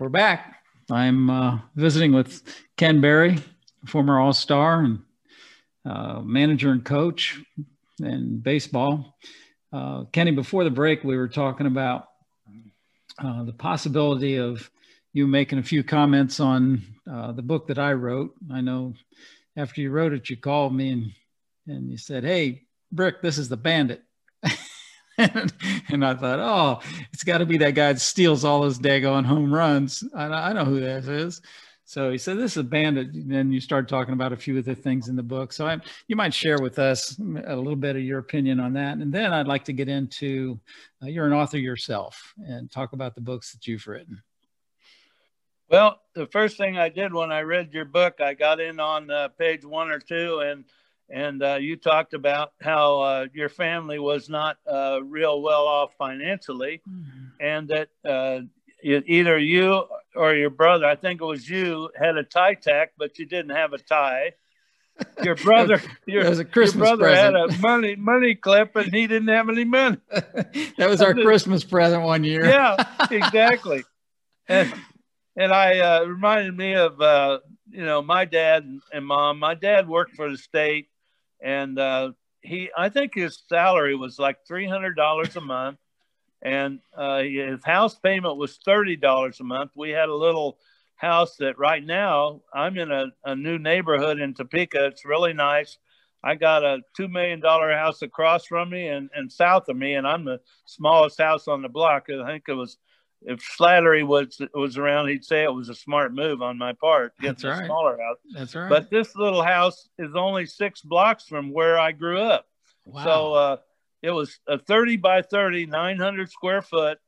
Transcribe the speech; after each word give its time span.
We're 0.00 0.08
back. 0.08 0.62
I'm 0.90 1.28
uh, 1.28 1.58
visiting 1.76 2.14
with 2.14 2.42
Ken 2.78 3.02
Berry, 3.02 3.36
former 3.86 4.18
All 4.18 4.32
Star 4.32 4.80
and 4.82 5.00
uh, 5.84 6.20
manager 6.20 6.70
and 6.70 6.82
coach 6.82 7.38
in 8.00 8.38
baseball. 8.38 9.18
Uh, 9.70 10.04
Kenny, 10.04 10.30
before 10.30 10.64
the 10.64 10.70
break, 10.70 11.04
we 11.04 11.18
were 11.18 11.28
talking 11.28 11.66
about 11.66 12.08
uh, 13.22 13.44
the 13.44 13.52
possibility 13.52 14.36
of 14.36 14.70
you 15.12 15.26
making 15.26 15.58
a 15.58 15.62
few 15.62 15.84
comments 15.84 16.40
on 16.40 16.80
uh, 17.06 17.32
the 17.32 17.42
book 17.42 17.66
that 17.66 17.78
I 17.78 17.92
wrote. 17.92 18.34
I 18.50 18.62
know 18.62 18.94
after 19.54 19.82
you 19.82 19.90
wrote 19.90 20.14
it, 20.14 20.30
you 20.30 20.38
called 20.38 20.74
me 20.74 20.92
and 20.92 21.12
and 21.66 21.90
you 21.90 21.98
said, 21.98 22.24
"Hey, 22.24 22.62
Brick, 22.90 23.20
this 23.20 23.36
is 23.36 23.50
the 23.50 23.58
Bandit." 23.58 24.02
and, 25.18 25.52
I 25.92 26.14
thought, 26.14 26.38
oh, 26.38 26.80
it's 27.12 27.24
got 27.24 27.38
to 27.38 27.46
be 27.46 27.58
that 27.58 27.74
guy 27.74 27.92
that 27.92 28.00
steals 28.00 28.44
all 28.44 28.62
those 28.62 28.78
daggone 28.78 29.24
home 29.24 29.52
runs. 29.52 30.04
I, 30.14 30.26
I 30.26 30.52
know 30.52 30.64
who 30.64 30.80
that 30.80 31.04
is. 31.04 31.40
So 31.90 32.12
he 32.12 32.18
said, 32.18 32.38
"This 32.38 32.52
is 32.52 32.58
a 32.58 32.62
bandit." 32.62 33.08
And 33.14 33.28
then 33.28 33.50
you 33.50 33.60
start 33.60 33.88
talking 33.88 34.14
about 34.14 34.32
a 34.32 34.36
few 34.36 34.56
of 34.56 34.64
the 34.64 34.76
things 34.76 35.08
in 35.08 35.16
the 35.16 35.24
book. 35.24 35.52
So 35.52 35.66
I, 35.66 35.78
you 36.06 36.14
might 36.14 36.32
share 36.32 36.58
with 36.60 36.78
us 36.78 37.18
a 37.18 37.56
little 37.56 37.74
bit 37.74 37.96
of 37.96 38.02
your 38.02 38.20
opinion 38.20 38.60
on 38.60 38.74
that, 38.74 38.98
and 38.98 39.12
then 39.12 39.32
I'd 39.32 39.48
like 39.48 39.64
to 39.64 39.72
get 39.72 39.88
into 39.88 40.60
uh, 41.02 41.06
you're 41.06 41.26
an 41.26 41.32
author 41.32 41.58
yourself 41.58 42.32
and 42.46 42.70
talk 42.70 42.92
about 42.92 43.16
the 43.16 43.20
books 43.20 43.50
that 43.52 43.66
you've 43.66 43.88
written. 43.88 44.22
Well, 45.68 46.00
the 46.14 46.26
first 46.26 46.56
thing 46.56 46.78
I 46.78 46.90
did 46.90 47.12
when 47.12 47.32
I 47.32 47.40
read 47.40 47.74
your 47.74 47.86
book, 47.86 48.20
I 48.20 48.34
got 48.34 48.60
in 48.60 48.78
on 48.78 49.10
uh, 49.10 49.26
page 49.28 49.64
one 49.64 49.90
or 49.90 49.98
two, 49.98 50.40
and 50.40 50.64
and 51.12 51.42
uh, 51.42 51.58
you 51.60 51.76
talked 51.76 52.14
about 52.14 52.52
how 52.60 53.00
uh, 53.00 53.26
your 53.32 53.48
family 53.48 53.98
was 53.98 54.28
not 54.28 54.58
uh, 54.70 55.00
real 55.02 55.42
well 55.42 55.66
off 55.66 55.90
financially, 55.98 56.80
mm-hmm. 56.88 57.26
and 57.40 57.68
that 57.68 57.88
uh, 58.08 58.40
either 58.82 59.38
you 59.38 59.84
or 60.14 60.34
your 60.34 60.50
brother, 60.50 60.86
I 60.86 60.96
think 60.96 61.20
it 61.20 61.24
was 61.24 61.48
you, 61.48 61.90
had 61.98 62.16
a 62.16 62.22
tie 62.22 62.54
tack, 62.54 62.92
but 62.96 63.18
you 63.18 63.26
didn't 63.26 63.54
have 63.56 63.72
a 63.72 63.78
tie. 63.78 64.34
Your 65.22 65.34
brother, 65.34 65.80
your, 66.04 66.28
was 66.28 66.40
a 66.40 66.44
Christmas 66.44 66.86
your 66.86 66.96
brother 66.98 67.14
present. 67.14 67.34
had 67.34 67.58
a 67.58 67.62
money 67.62 67.96
money 67.96 68.34
clip, 68.34 68.76
and 68.76 68.92
he 68.92 69.06
didn't 69.06 69.28
have 69.28 69.48
any 69.48 69.64
money. 69.64 69.96
that 70.10 70.90
was 70.90 71.00
our 71.00 71.14
Christmas 71.14 71.64
present 71.64 72.02
one 72.02 72.22
year. 72.22 72.44
yeah, 72.44 72.76
exactly. 73.10 73.82
And 74.46 74.70
and 75.36 75.54
I 75.54 75.78
uh, 75.78 76.04
reminded 76.04 76.54
me 76.54 76.74
of 76.74 77.00
uh, 77.00 77.38
you 77.70 77.82
know 77.82 78.02
my 78.02 78.26
dad 78.26 78.66
and 78.92 79.06
mom. 79.06 79.38
My 79.38 79.54
dad 79.54 79.88
worked 79.88 80.16
for 80.16 80.30
the 80.30 80.36
state 80.36 80.90
and 81.42 81.78
uh, 81.78 82.12
he 82.42 82.70
I 82.76 82.88
think 82.88 83.14
his 83.14 83.42
salary 83.48 83.94
was 83.96 84.18
like 84.18 84.38
three 84.46 84.66
hundred 84.66 84.96
dollars 84.96 85.36
a 85.36 85.40
month, 85.40 85.78
and 86.42 86.80
uh, 86.96 87.22
his 87.22 87.64
house 87.64 87.98
payment 87.98 88.36
was 88.36 88.58
thirty 88.64 88.96
dollars 88.96 89.40
a 89.40 89.44
month. 89.44 89.72
We 89.76 89.90
had 89.90 90.08
a 90.08 90.14
little 90.14 90.58
house 90.96 91.36
that 91.36 91.58
right 91.58 91.84
now 91.84 92.42
I'm 92.52 92.76
in 92.76 92.90
a, 92.92 93.06
a 93.24 93.34
new 93.34 93.58
neighborhood 93.58 94.20
in 94.20 94.34
Topeka. 94.34 94.86
It's 94.86 95.04
really 95.04 95.32
nice. 95.32 95.78
I 96.22 96.34
got 96.34 96.62
a 96.64 96.80
two 96.94 97.08
million 97.08 97.40
dollar 97.40 97.72
house 97.74 98.02
across 98.02 98.44
from 98.46 98.70
me 98.70 98.88
and, 98.88 99.08
and 99.14 99.32
south 99.32 99.68
of 99.68 99.76
me, 99.76 99.94
and 99.94 100.06
I'm 100.06 100.24
the 100.24 100.40
smallest 100.66 101.18
house 101.18 101.48
on 101.48 101.62
the 101.62 101.68
block. 101.68 102.06
I 102.10 102.26
think 102.26 102.44
it 102.48 102.54
was 102.54 102.76
if 103.22 103.40
Slattery 103.58 104.06
was 104.06 104.40
was 104.54 104.78
around, 104.78 105.08
he'd 105.08 105.24
say 105.24 105.44
it 105.44 105.52
was 105.52 105.68
a 105.68 105.74
smart 105.74 106.14
move 106.14 106.42
on 106.42 106.56
my 106.56 106.72
part, 106.72 107.12
That's 107.20 107.44
right. 107.44 107.62
a 107.62 107.66
smaller 107.66 107.98
house. 108.00 108.16
That's 108.34 108.54
right. 108.54 108.68
But 108.68 108.90
this 108.90 109.14
little 109.14 109.42
house 109.42 109.88
is 109.98 110.14
only 110.14 110.46
six 110.46 110.80
blocks 110.80 111.26
from 111.26 111.52
where 111.52 111.78
I 111.78 111.92
grew 111.92 112.20
up. 112.20 112.46
Wow. 112.86 113.04
So 113.04 113.34
uh, 113.34 113.56
it 114.02 114.10
was 114.10 114.38
a 114.46 114.58
30 114.58 114.96
by 114.96 115.22
30, 115.22 115.66
900 115.66 116.30
square 116.30 116.62
foot 116.62 116.98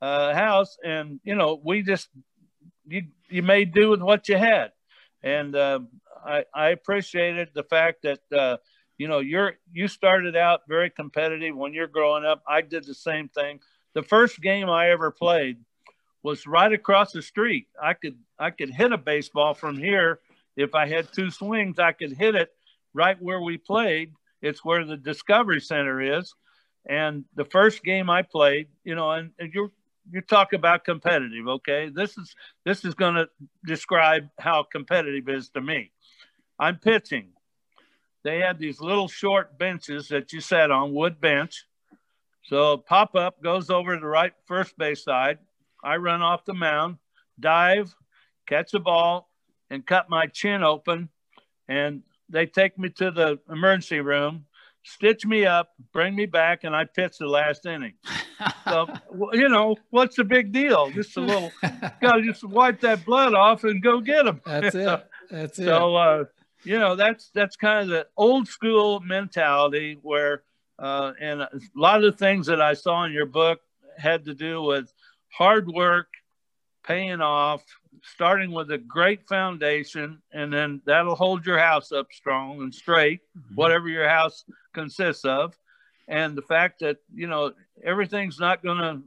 uh, 0.00 0.34
house, 0.34 0.76
and 0.84 1.20
you 1.24 1.34
know 1.34 1.60
we 1.62 1.82
just 1.82 2.08
you 2.86 3.02
you 3.28 3.42
made 3.42 3.74
do 3.74 3.90
with 3.90 4.00
what 4.02 4.28
you 4.28 4.36
had, 4.36 4.70
and 5.22 5.56
uh, 5.56 5.80
I 6.24 6.44
I 6.54 6.68
appreciated 6.68 7.48
the 7.54 7.64
fact 7.64 8.02
that 8.02 8.20
uh, 8.32 8.58
you 8.98 9.08
know 9.08 9.18
you're 9.18 9.54
you 9.72 9.88
started 9.88 10.36
out 10.36 10.60
very 10.68 10.90
competitive 10.90 11.56
when 11.56 11.74
you're 11.74 11.88
growing 11.88 12.24
up. 12.24 12.42
I 12.46 12.60
did 12.60 12.84
the 12.86 12.94
same 12.94 13.28
thing 13.28 13.58
the 13.96 14.02
first 14.02 14.42
game 14.42 14.68
I 14.68 14.90
ever 14.90 15.10
played 15.10 15.56
was 16.22 16.46
right 16.46 16.70
across 16.70 17.12
the 17.12 17.22
street. 17.22 17.68
I 17.82 17.94
could 17.94 18.18
I 18.38 18.50
could 18.50 18.68
hit 18.68 18.92
a 18.92 18.98
baseball 18.98 19.54
from 19.54 19.78
here 19.78 20.20
if 20.54 20.74
I 20.74 20.86
had 20.86 21.10
two 21.14 21.30
swings. 21.30 21.78
I 21.78 21.92
could 21.92 22.12
hit 22.12 22.34
it 22.34 22.50
right 22.92 23.16
where 23.22 23.40
we 23.40 23.56
played. 23.56 24.12
It's 24.42 24.62
where 24.62 24.84
the 24.84 24.98
Discovery 24.98 25.62
Center 25.62 26.18
is. 26.18 26.34
And 26.86 27.24
the 27.36 27.46
first 27.46 27.82
game 27.82 28.10
I 28.10 28.20
played, 28.20 28.68
you 28.84 28.94
know, 28.94 29.12
and, 29.12 29.30
and 29.38 29.50
you 29.54 29.72
you 30.12 30.20
talk 30.20 30.52
about 30.52 30.84
competitive, 30.84 31.48
okay? 31.48 31.88
This 31.88 32.18
is 32.18 32.36
this 32.66 32.84
is 32.84 32.92
going 32.92 33.14
to 33.14 33.30
describe 33.64 34.28
how 34.38 34.64
competitive 34.70 35.26
is 35.30 35.48
to 35.54 35.62
me. 35.62 35.90
I'm 36.58 36.76
pitching. 36.76 37.28
They 38.24 38.40
had 38.40 38.58
these 38.58 38.78
little 38.78 39.08
short 39.08 39.56
benches 39.58 40.08
that 40.08 40.34
you 40.34 40.42
sat 40.42 40.70
on, 40.70 40.92
wood 40.92 41.18
bench 41.18 41.64
so 42.48 42.76
pop 42.76 43.14
up 43.14 43.42
goes 43.42 43.70
over 43.70 43.94
to 43.94 44.00
the 44.00 44.06
right 44.06 44.32
first 44.46 44.76
base 44.78 45.02
side. 45.02 45.38
I 45.82 45.96
run 45.96 46.22
off 46.22 46.44
the 46.44 46.54
mound, 46.54 46.98
dive, 47.38 47.94
catch 48.46 48.72
the 48.72 48.80
ball, 48.80 49.28
and 49.70 49.84
cut 49.86 50.08
my 50.08 50.26
chin 50.26 50.62
open. 50.62 51.08
And 51.68 52.02
they 52.28 52.46
take 52.46 52.78
me 52.78 52.88
to 52.90 53.10
the 53.10 53.38
emergency 53.50 54.00
room, 54.00 54.46
stitch 54.84 55.26
me 55.26 55.44
up, 55.44 55.70
bring 55.92 56.14
me 56.14 56.26
back, 56.26 56.64
and 56.64 56.74
I 56.74 56.84
pitch 56.84 57.18
the 57.18 57.26
last 57.26 57.66
inning. 57.66 57.94
so 58.64 58.86
you 59.32 59.48
know 59.48 59.76
what's 59.90 60.16
the 60.16 60.24
big 60.24 60.52
deal? 60.52 60.90
Just 60.90 61.16
a 61.16 61.20
little, 61.20 61.50
gotta 62.00 62.22
just 62.22 62.44
wipe 62.44 62.80
that 62.80 63.04
blood 63.04 63.34
off 63.34 63.64
and 63.64 63.82
go 63.82 64.00
get 64.00 64.24
them. 64.24 64.40
That's 64.46 64.74
it. 64.74 65.06
That's 65.30 65.58
it. 65.58 65.64
So 65.64 65.96
uh, 65.96 66.24
you 66.62 66.78
know 66.78 66.94
that's 66.94 67.30
that's 67.34 67.56
kind 67.56 67.80
of 67.80 67.88
the 67.88 68.06
old 68.16 68.46
school 68.46 69.00
mentality 69.00 69.98
where 70.02 70.42
uh, 70.78 71.12
and 71.20 71.42
a 71.42 71.50
lot 71.74 72.04
of 72.04 72.12
the 72.12 72.18
things 72.18 72.46
that 72.46 72.60
I 72.60 72.74
saw 72.74 73.04
in 73.04 73.12
your 73.12 73.26
book 73.26 73.60
had 73.96 74.24
to 74.26 74.34
do 74.34 74.62
with 74.62 74.92
hard 75.32 75.68
work, 75.68 76.08
paying 76.84 77.20
off, 77.20 77.64
starting 78.02 78.52
with 78.52 78.70
a 78.70 78.78
great 78.78 79.26
foundation, 79.26 80.20
and 80.32 80.52
then 80.52 80.82
that'll 80.84 81.14
hold 81.14 81.46
your 81.46 81.58
house 81.58 81.92
up 81.92 82.08
strong 82.12 82.60
and 82.62 82.74
straight, 82.74 83.20
mm-hmm. 83.36 83.54
whatever 83.54 83.88
your 83.88 84.08
house 84.08 84.44
consists 84.74 85.24
of. 85.24 85.56
And 86.08 86.36
the 86.36 86.42
fact 86.42 86.80
that 86.80 86.98
you 87.12 87.26
know 87.26 87.52
everything's 87.82 88.38
not 88.38 88.62
gonna 88.62 89.02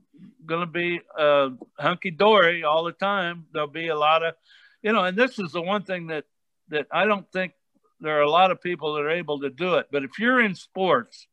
gonna 0.45 0.65
be 0.65 0.99
uh, 1.17 1.51
hunky 1.77 2.11
dory 2.11 2.63
all 2.63 2.83
the 2.83 2.91
time. 2.91 3.45
There'll 3.53 3.69
be 3.69 3.87
a 3.87 3.97
lot 3.97 4.23
of, 4.23 4.33
you 4.81 4.91
know, 4.91 5.05
and 5.05 5.17
this 5.17 5.39
is 5.39 5.53
the 5.53 5.61
one 5.61 5.83
thing 5.83 6.07
that 6.07 6.25
that 6.69 6.87
I 6.91 7.05
don't 7.05 7.31
think 7.31 7.53
there 8.01 8.17
are 8.17 8.23
a 8.23 8.29
lot 8.29 8.51
of 8.51 8.61
people 8.61 8.95
that 8.95 9.01
are 9.01 9.09
able 9.09 9.39
to 9.41 9.49
do 9.49 9.75
it. 9.75 9.87
But 9.91 10.03
if 10.03 10.19
you're 10.19 10.41
in 10.41 10.55
sports 10.55 11.27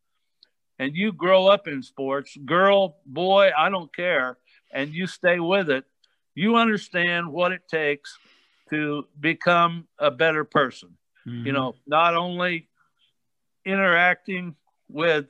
and 0.79 0.95
you 0.95 1.13
grow 1.13 1.47
up 1.47 1.69
in 1.69 1.83
sports, 1.83 2.37
girl, 2.45 2.99
boy, 3.07 3.51
I 3.57 3.71
don't 3.71 3.95
care, 3.95 4.39
and 4.73 4.93
you 4.93 5.07
stay 5.07 5.39
with 5.41 5.71
it, 5.71 5.85
you 6.35 6.57
understand 6.57 7.33
what 7.33 7.53
it 7.53 7.63
takes 7.69 8.17
to 8.71 9.07
become 9.19 9.87
a 9.99 10.11
better 10.11 10.45
person. 10.45 10.97
Mm-hmm. 11.27 11.47
You 11.47 11.53
know, 11.53 11.75
not 11.87 12.15
only 12.15 12.69
interacting 13.65 14.55
with 14.89 15.27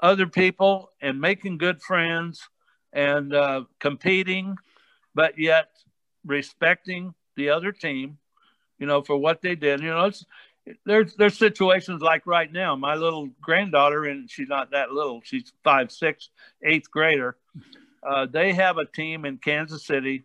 other 0.00 0.26
people 0.26 0.90
and 1.00 1.20
making 1.20 1.58
good 1.58 1.82
friends 1.82 2.48
and 2.92 3.34
uh, 3.34 3.64
competing, 3.78 4.56
but 5.14 5.38
yet 5.38 5.70
respecting 6.24 7.14
the 7.36 7.50
other 7.50 7.72
team, 7.72 8.18
you 8.78 8.86
know, 8.86 9.02
for 9.02 9.16
what 9.16 9.42
they 9.42 9.54
did. 9.54 9.80
You 9.80 9.90
know, 9.90 10.06
it's 10.06 10.24
there's 10.84 11.14
there's 11.16 11.38
situations 11.38 12.02
like 12.02 12.26
right 12.26 12.52
now. 12.52 12.76
My 12.76 12.94
little 12.94 13.28
granddaughter, 13.40 14.04
and 14.04 14.30
she's 14.30 14.48
not 14.48 14.70
that 14.72 14.92
little. 14.92 15.20
She's 15.24 15.52
five, 15.64 15.90
six, 15.90 16.30
eighth 16.62 16.90
grader. 16.90 17.36
Uh, 18.02 18.26
they 18.26 18.52
have 18.52 18.78
a 18.78 18.84
team 18.84 19.24
in 19.24 19.38
Kansas 19.38 19.84
City 19.84 20.24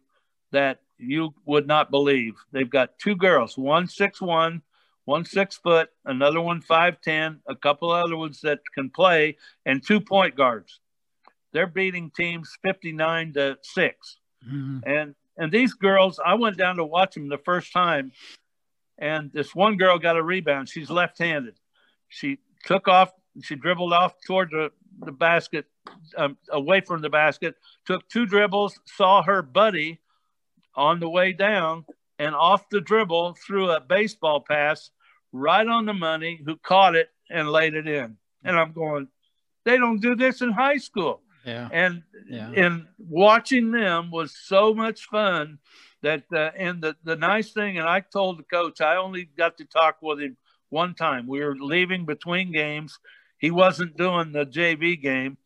that 0.52 0.82
you 0.98 1.34
would 1.46 1.68
not 1.68 1.92
believe. 1.92 2.36
They've 2.52 2.70
got 2.70 3.00
two 3.00 3.16
girls, 3.16 3.58
one 3.58 3.88
six 3.88 4.22
one, 4.22 4.62
one 5.06 5.26
six 5.26 5.58
foot, 5.58 5.90
another 6.06 6.42
one 6.42 6.62
five 6.62 7.02
ten, 7.02 7.40
a 7.48 7.56
couple 7.56 7.92
other 7.92 8.18
ones 8.18 8.42
that 8.42 8.60
can 8.74 8.90
play, 8.90 9.38
and 9.66 9.86
two 9.86 10.00
point 10.00 10.36
guards. 10.36 10.80
They're 11.52 11.68
beating 11.68 12.12
teams 12.12 12.58
fifty 12.64 12.92
nine 12.92 13.34
to 13.34 13.58
6 13.62 14.18
mm-hmm. 14.48 14.80
and 14.86 15.16
and 15.38 15.52
these 15.52 15.74
girls. 15.74 16.20
I 16.24 16.36
went 16.36 16.58
down 16.58 16.78
to 16.78 16.86
watch 16.86 17.16
them 17.16 17.30
the 17.30 17.38
first 17.40 17.74
time 17.74 18.12
and 18.98 19.32
this 19.34 19.56
one 19.56 19.78
girl 19.78 19.98
got 19.98 20.18
a 20.18 20.24
rebound. 20.24 20.70
She's 20.70 20.90
left-handed. 20.90 21.56
She 22.10 22.40
took 22.66 22.88
off. 22.88 23.12
She 23.42 23.56
dribbled 23.56 23.94
off 23.94 24.14
toward 24.28 24.52
the, 24.52 24.72
the 25.00 25.12
basket, 25.12 25.66
um, 26.16 26.38
away 26.52 26.82
from 26.82 27.02
the 27.02 27.10
basket. 27.10 27.56
Took 27.86 28.08
two 28.08 28.28
dribbles. 28.28 28.80
Saw 28.86 29.24
her 29.24 29.42
buddy 29.42 30.00
on 30.76 31.00
the 31.00 31.10
way 31.10 31.34
down, 31.34 31.86
and 32.20 32.36
off 32.36 32.70
the 32.70 32.82
dribble 32.82 33.36
threw 33.46 33.72
a 33.72 33.80
baseball 33.80 34.40
pass 34.40 34.92
right 35.32 35.68
on 35.68 35.86
the 35.86 35.94
money. 35.94 36.42
Who 36.46 36.58
caught 36.58 36.96
it 36.96 37.10
and 37.30 37.50
laid 37.50 37.74
it 37.74 37.88
in? 37.88 38.18
And 38.44 38.60
I'm 38.60 38.72
going, 38.72 39.08
they 39.66 39.78
don't 39.78 40.02
do 40.02 40.16
this 40.16 40.42
in 40.42 40.52
high 40.52 40.78
school. 40.78 41.23
Yeah. 41.46 41.70
And 41.72 42.04
yeah. 42.30 42.52
and 42.56 42.88
watching 42.98 43.72
them 43.72 44.12
was 44.12 44.36
so 44.36 44.74
much 44.74 45.06
fun 45.06 45.60
that 46.02 46.24
uh, 46.34 46.52
and 46.58 46.82
the 46.82 46.96
the 47.04 47.16
nice 47.16 47.52
thing 47.52 47.78
and 47.78 47.88
I 47.88 48.02
told 48.02 48.40
the 48.40 48.44
coach 48.44 48.82
I 48.82 48.98
only 48.98 49.30
got 49.38 49.58
to 49.58 49.66
talk 49.66 49.98
with 50.02 50.20
him 50.20 50.38
one 50.70 50.94
time. 50.94 51.28
We 51.28 51.42
were 51.44 51.56
leaving 51.56 52.06
between 52.06 52.52
games. 52.52 52.98
He 53.38 53.52
wasn't 53.52 53.98
doing 53.98 54.32
the 54.32 54.46
JV 54.46 55.02
game 55.02 55.38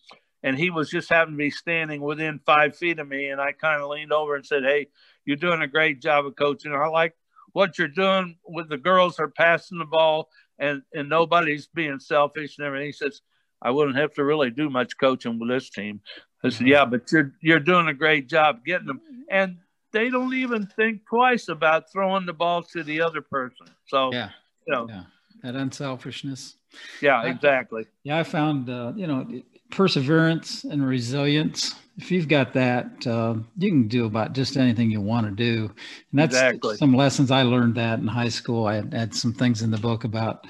and 0.43 0.57
he 0.57 0.69
was 0.69 0.89
just 0.89 1.09
having 1.09 1.33
to 1.33 1.37
be 1.37 1.49
standing 1.49 2.01
within 2.01 2.39
five 2.45 2.77
feet 2.77 2.99
of 2.99 3.07
me 3.07 3.29
and 3.29 3.41
I 3.41 3.53
kind 3.53 3.81
of 3.81 3.89
leaned 3.89 4.13
over 4.13 4.35
and 4.35 4.45
said, 4.45 4.63
Hey, 4.63 4.87
you're 5.25 5.35
doing 5.35 5.61
a 5.61 5.67
great 5.67 6.01
job 6.01 6.25
of 6.25 6.35
coaching. 6.35 6.73
I 6.73 6.87
like 6.87 7.15
what 7.53 7.79
you're 7.79 7.87
doing 7.87 8.37
with 8.45 8.69
the 8.69 8.77
girls 8.77 9.19
are 9.19 9.29
passing 9.29 9.79
the 9.79 9.85
ball 9.85 10.29
and 10.59 10.83
and 10.93 11.09
nobody's 11.09 11.67
being 11.67 11.99
selfish 11.99 12.57
and 12.57 12.67
everything. 12.67 12.87
He 12.87 12.91
says, 12.91 13.21
I 13.61 13.71
wouldn't 13.71 13.97
have 13.97 14.13
to 14.15 14.23
really 14.23 14.49
do 14.49 14.69
much 14.69 14.97
coaching 14.97 15.39
with 15.39 15.49
this 15.49 15.69
team. 15.69 16.01
I 16.43 16.49
said, 16.49 16.67
Yeah, 16.67 16.85
but 16.85 17.11
you're 17.11 17.33
you're 17.41 17.59
doing 17.59 17.87
a 17.87 17.93
great 17.93 18.27
job 18.27 18.63
getting 18.65 18.87
them. 18.87 19.01
And 19.29 19.57
they 19.91 20.09
don't 20.09 20.33
even 20.33 20.67
think 20.67 21.01
twice 21.07 21.47
about 21.47 21.91
throwing 21.91 22.25
the 22.25 22.33
ball 22.33 22.63
to 22.63 22.83
the 22.83 23.01
other 23.01 23.21
person. 23.21 23.67
So 23.87 24.11
yeah, 24.13 24.29
you 24.67 24.73
know, 24.73 24.87
yeah. 24.89 25.03
that 25.43 25.55
unselfishness. 25.55 26.55
Yeah, 27.01 27.23
exactly. 27.25 27.83
I, 27.83 27.89
yeah, 28.03 28.17
I 28.19 28.23
found 28.23 28.69
uh, 28.69 28.93
you 28.95 29.07
know 29.07 29.27
perseverance 29.71 30.63
and 30.63 30.85
resilience. 30.85 31.75
If 31.97 32.11
you've 32.11 32.27
got 32.27 32.53
that, 32.53 33.07
uh, 33.07 33.35
you 33.57 33.69
can 33.69 33.87
do 33.87 34.05
about 34.05 34.33
just 34.33 34.55
anything 34.55 34.91
you 34.91 35.01
want 35.01 35.25
to 35.25 35.31
do. 35.31 35.63
And 36.11 36.19
that's 36.19 36.35
exactly. 36.35 36.77
some 36.77 36.93
lessons 36.93 37.31
I 37.31 37.41
learned 37.41 37.73
that 37.75 37.97
in 37.97 38.07
high 38.07 38.29
school. 38.29 38.67
I 38.67 38.75
had, 38.75 38.93
had 38.93 39.15
some 39.15 39.33
things 39.33 39.63
in 39.63 39.71
the 39.71 39.79
book 39.79 40.03
about 40.03 40.45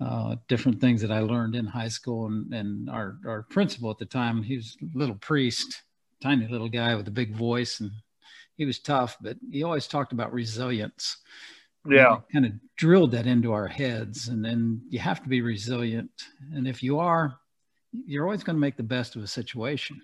uh, 0.00 0.36
different 0.48 0.80
things 0.80 1.00
that 1.00 1.10
I 1.10 1.20
learned 1.20 1.54
in 1.54 1.66
high 1.66 1.88
school. 1.88 2.26
And, 2.26 2.52
and 2.52 2.90
our, 2.90 3.18
our 3.26 3.42
principal 3.44 3.90
at 3.90 3.98
the 3.98 4.06
time, 4.06 4.42
he 4.42 4.56
was 4.56 4.76
a 4.82 4.98
little 4.98 5.16
priest, 5.16 5.82
tiny 6.22 6.46
little 6.48 6.68
guy 6.68 6.94
with 6.94 7.08
a 7.08 7.12
big 7.12 7.34
voice, 7.34 7.80
and 7.80 7.90
he 8.56 8.64
was 8.64 8.78
tough, 8.78 9.16
but 9.20 9.36
he 9.50 9.62
always 9.62 9.86
talked 9.86 10.12
about 10.12 10.32
resilience. 10.32 11.18
Yeah. 11.88 12.16
Kind 12.32 12.46
of 12.46 12.52
drilled 12.76 13.12
that 13.12 13.26
into 13.26 13.52
our 13.52 13.68
heads. 13.68 14.28
And 14.28 14.44
then 14.44 14.82
you 14.88 14.98
have 14.98 15.22
to 15.22 15.28
be 15.28 15.40
resilient. 15.40 16.10
And 16.52 16.66
if 16.66 16.82
you 16.82 16.98
are, 16.98 17.38
you're 18.06 18.24
always 18.24 18.42
going 18.42 18.56
to 18.56 18.60
make 18.60 18.76
the 18.76 18.82
best 18.82 19.14
of 19.14 19.22
a 19.22 19.26
situation. 19.26 20.02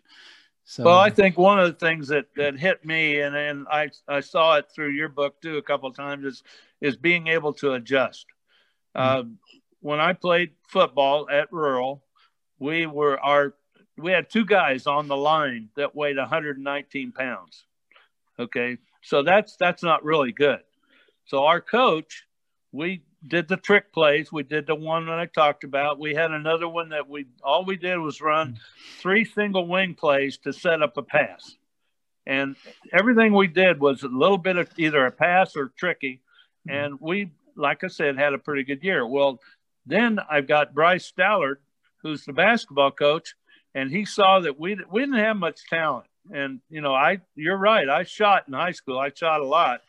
So, 0.65 0.85
well, 0.85 0.99
I 0.99 1.11
think 1.11 1.37
one 1.37 1.59
of 1.59 1.67
the 1.67 1.87
things 1.87 2.07
that, 2.09 2.27
that 2.37 2.57
hit 2.57 2.85
me, 2.85 3.21
and, 3.21 3.35
and 3.35 3.67
I, 3.69 3.91
I 4.07 4.21
saw 4.21 4.57
it 4.57 4.67
through 4.73 4.91
your 4.91 5.09
book 5.09 5.41
too 5.43 5.57
a 5.57 5.63
couple 5.63 5.89
of 5.89 5.97
times, 5.97 6.25
is 6.25 6.43
is 6.81 6.97
being 6.97 7.27
able 7.27 7.53
to 7.55 7.73
adjust. 7.73 8.27
Mm-hmm. 8.97 9.21
Uh, 9.21 9.53
when 9.83 10.01
I 10.01 10.15
played 10.15 10.53
football 10.69 11.29
at 11.31 11.53
rural, 11.53 12.03
we 12.59 12.87
were 12.87 13.21
our 13.21 13.55
we 13.99 14.13
had 14.13 14.31
two 14.31 14.47
guys 14.47 14.87
on 14.87 15.07
the 15.07 15.17
line 15.17 15.69
that 15.77 15.95
weighed 15.95 16.17
119 16.17 17.13
pounds. 17.13 17.65
Okay, 18.39 18.79
so 19.03 19.23
that's 19.23 19.57
that's 19.57 19.83
not 19.83 20.05
really 20.05 20.33
good. 20.33 20.61
So 21.27 21.45
our 21.45 21.61
coach, 21.61 22.25
we 22.73 23.03
did 23.27 23.49
the 23.49 23.57
trick 23.57 23.93
plays. 23.93 24.33
We 24.33 24.43
did 24.43 24.67
the 24.67 24.75
one 24.75 25.07
that 25.07 25.19
I 25.19 25.27
talked 25.27 25.65
about. 25.65 25.99
We 25.99 26.15
had 26.15 26.31
another 26.31 26.69
one 26.69 26.89
that 26.91 27.09
we 27.09 27.27
all 27.43 27.65
we 27.65 27.77
did 27.77 27.99
was 27.99 28.21
run 28.21 28.59
three 29.01 29.25
single 29.25 29.67
wing 29.67 29.95
plays 29.95 30.39
to 30.39 30.53
set 30.53 30.83
up 30.83 30.97
a 30.97 31.03
pass. 31.03 31.57
And 32.25 32.55
everything 32.93 33.35
we 33.35 33.49
did 33.49 33.81
was 33.81 34.05
a 34.05 34.09
little 34.09 34.39
bit 34.39 34.57
of 34.57 34.71
either 34.79 35.05
a 35.07 35.11
pass 35.11 35.57
or 35.57 35.73
tricky. 35.77 36.21
Mm-hmm. 36.69 36.77
And 36.77 37.01
we, 37.01 37.33
like 37.57 37.83
I 37.83 37.89
said, 37.89 38.17
had 38.17 38.33
a 38.33 38.39
pretty 38.39 38.63
good 38.63 38.83
year. 38.85 39.05
Well, 39.07 39.41
then 39.87 40.19
I've 40.31 40.47
got 40.47 40.75
Bryce 40.75 41.11
Stallard, 41.11 41.57
who's 42.03 42.25
the 42.25 42.33
basketball 42.33 42.91
coach, 42.91 43.35
and 43.75 43.91
he 43.91 44.05
saw 44.05 44.41
that 44.41 44.59
we 44.59 44.77
we 44.91 45.03
didn't 45.03 45.17
have 45.17 45.37
much 45.37 45.61
talent. 45.69 46.07
And 46.33 46.61
you 46.69 46.81
know, 46.81 46.95
I 46.95 47.21
you're 47.35 47.57
right. 47.57 47.89
I 47.89 48.05
shot 48.05 48.45
in 48.47 48.55
high 48.55 48.73
school. 48.73 48.99
I 48.99 49.11
shot 49.15 49.41
a 49.41 49.47
lot, 49.47 49.81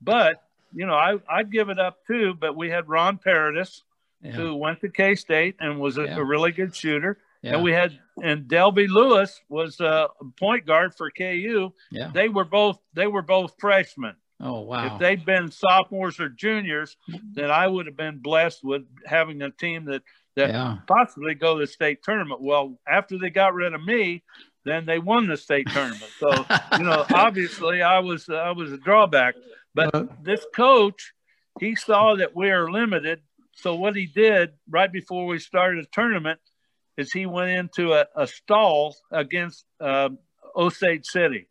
but 0.00 0.42
you 0.76 0.86
know, 0.86 0.94
I, 0.94 1.16
I'd 1.28 1.50
give 1.50 1.70
it 1.70 1.78
up 1.78 1.98
too, 2.06 2.34
but 2.38 2.54
we 2.54 2.68
had 2.68 2.88
Ron 2.88 3.18
Paradis, 3.18 3.82
yeah. 4.22 4.32
who 4.32 4.54
went 4.54 4.80
to 4.82 4.90
K 4.90 5.14
State 5.14 5.56
and 5.58 5.80
was 5.80 5.96
a, 5.96 6.04
yeah. 6.04 6.16
a, 6.16 6.24
really 6.24 6.52
good 6.52 6.76
shooter. 6.76 7.18
Yeah. 7.42 7.54
And 7.54 7.62
we 7.62 7.72
had, 7.72 7.98
and 8.22 8.46
Delby 8.46 8.88
Lewis 8.88 9.40
was 9.48 9.80
uh, 9.80 10.08
a 10.20 10.24
point 10.38 10.66
guard 10.66 10.94
for 10.94 11.10
KU. 11.10 11.72
Yeah. 11.90 12.10
They 12.12 12.28
were 12.28 12.44
both, 12.44 12.78
they 12.94 13.06
were 13.06 13.22
both 13.22 13.54
freshmen. 13.58 14.16
Oh, 14.40 14.60
wow. 14.60 14.94
If 14.94 15.00
they'd 15.00 15.24
been 15.24 15.50
sophomores 15.50 16.20
or 16.20 16.28
juniors, 16.28 16.96
then 17.32 17.50
I 17.50 17.66
would 17.66 17.86
have 17.86 17.96
been 17.96 18.18
blessed 18.18 18.62
with 18.62 18.82
having 19.06 19.40
a 19.40 19.50
team 19.50 19.86
that, 19.86 20.02
that 20.36 20.50
yeah. 20.50 20.78
possibly 20.86 21.34
go 21.34 21.54
to 21.54 21.60
the 21.60 21.66
state 21.66 22.02
tournament. 22.02 22.42
Well, 22.42 22.78
after 22.86 23.18
they 23.18 23.30
got 23.30 23.54
rid 23.54 23.72
of 23.72 23.82
me, 23.82 24.22
then 24.64 24.84
they 24.84 24.98
won 24.98 25.26
the 25.26 25.36
state 25.36 25.68
tournament. 25.70 26.10
So, 26.18 26.44
you 26.76 26.84
know, 26.84 27.06
obviously 27.14 27.80
I 27.80 28.00
was, 28.00 28.28
I 28.28 28.50
was 28.50 28.72
a 28.72 28.78
drawback. 28.78 29.36
But 29.74 29.94
uh, 29.94 30.04
this 30.22 30.44
coach, 30.54 31.12
he 31.58 31.74
saw 31.74 32.16
that 32.16 32.36
we 32.36 32.50
are 32.50 32.70
limited. 32.70 33.20
So 33.54 33.74
what 33.74 33.96
he 33.96 34.06
did 34.06 34.52
right 34.68 34.92
before 34.92 35.26
we 35.26 35.38
started 35.38 35.84
the 35.84 35.88
tournament 35.92 36.40
is 36.98 37.12
he 37.12 37.24
went 37.24 37.50
into 37.50 37.94
a, 37.94 38.06
a 38.14 38.26
stall 38.26 38.96
against 39.10 39.64
uh, 39.80 40.10
Osage 40.54 41.06
City. 41.06 41.48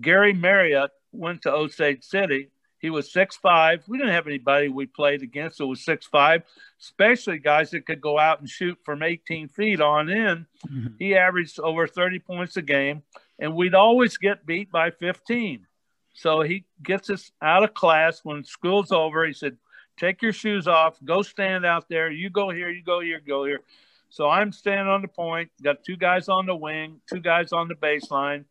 Gary 0.00 0.32
Marriott 0.32 0.90
went 1.12 1.42
to 1.42 1.52
Osage 1.52 2.04
City. 2.04 2.50
He 2.80 2.90
was 2.90 3.12
six 3.12 3.36
five. 3.36 3.82
We 3.88 3.98
didn't 3.98 4.12
have 4.12 4.26
anybody 4.26 4.68
we 4.68 4.86
played 4.86 5.22
against 5.22 5.58
that 5.58 5.66
was 5.66 5.84
six 5.84 6.06
five, 6.06 6.42
especially 6.80 7.38
guys 7.38 7.70
that 7.70 7.86
could 7.86 8.00
go 8.00 8.18
out 8.18 8.40
and 8.40 8.48
shoot 8.48 8.78
from 8.84 9.02
18 9.02 9.48
feet 9.48 9.80
on 9.80 10.08
in. 10.08 10.46
Mm-hmm. 10.66 10.86
He 10.98 11.16
averaged 11.16 11.58
over 11.58 11.88
30 11.88 12.20
points 12.20 12.56
a 12.56 12.62
game, 12.62 13.02
and 13.38 13.54
we'd 13.54 13.74
always 13.74 14.16
get 14.16 14.46
beat 14.46 14.70
by 14.70 14.90
15. 14.90 15.66
So 16.14 16.42
he 16.42 16.64
gets 16.82 17.10
us 17.10 17.30
out 17.42 17.64
of 17.64 17.74
class 17.74 18.20
when 18.24 18.44
school's 18.44 18.92
over. 18.92 19.24
He 19.26 19.32
said, 19.32 19.56
Take 19.98 20.22
your 20.22 20.32
shoes 20.32 20.68
off, 20.68 20.96
go 21.04 21.22
stand 21.22 21.66
out 21.66 21.88
there. 21.88 22.10
You 22.10 22.30
go 22.30 22.50
here, 22.50 22.70
you 22.70 22.84
go 22.84 23.00
here, 23.00 23.20
go 23.24 23.44
here. 23.44 23.62
So 24.10 24.28
I'm 24.28 24.52
standing 24.52 24.86
on 24.86 25.02
the 25.02 25.08
point, 25.08 25.50
got 25.62 25.84
two 25.84 25.96
guys 25.96 26.28
on 26.28 26.46
the 26.46 26.54
wing, 26.54 27.00
two 27.12 27.20
guys 27.20 27.52
on 27.52 27.68
the 27.68 27.74
baseline. 27.74 28.44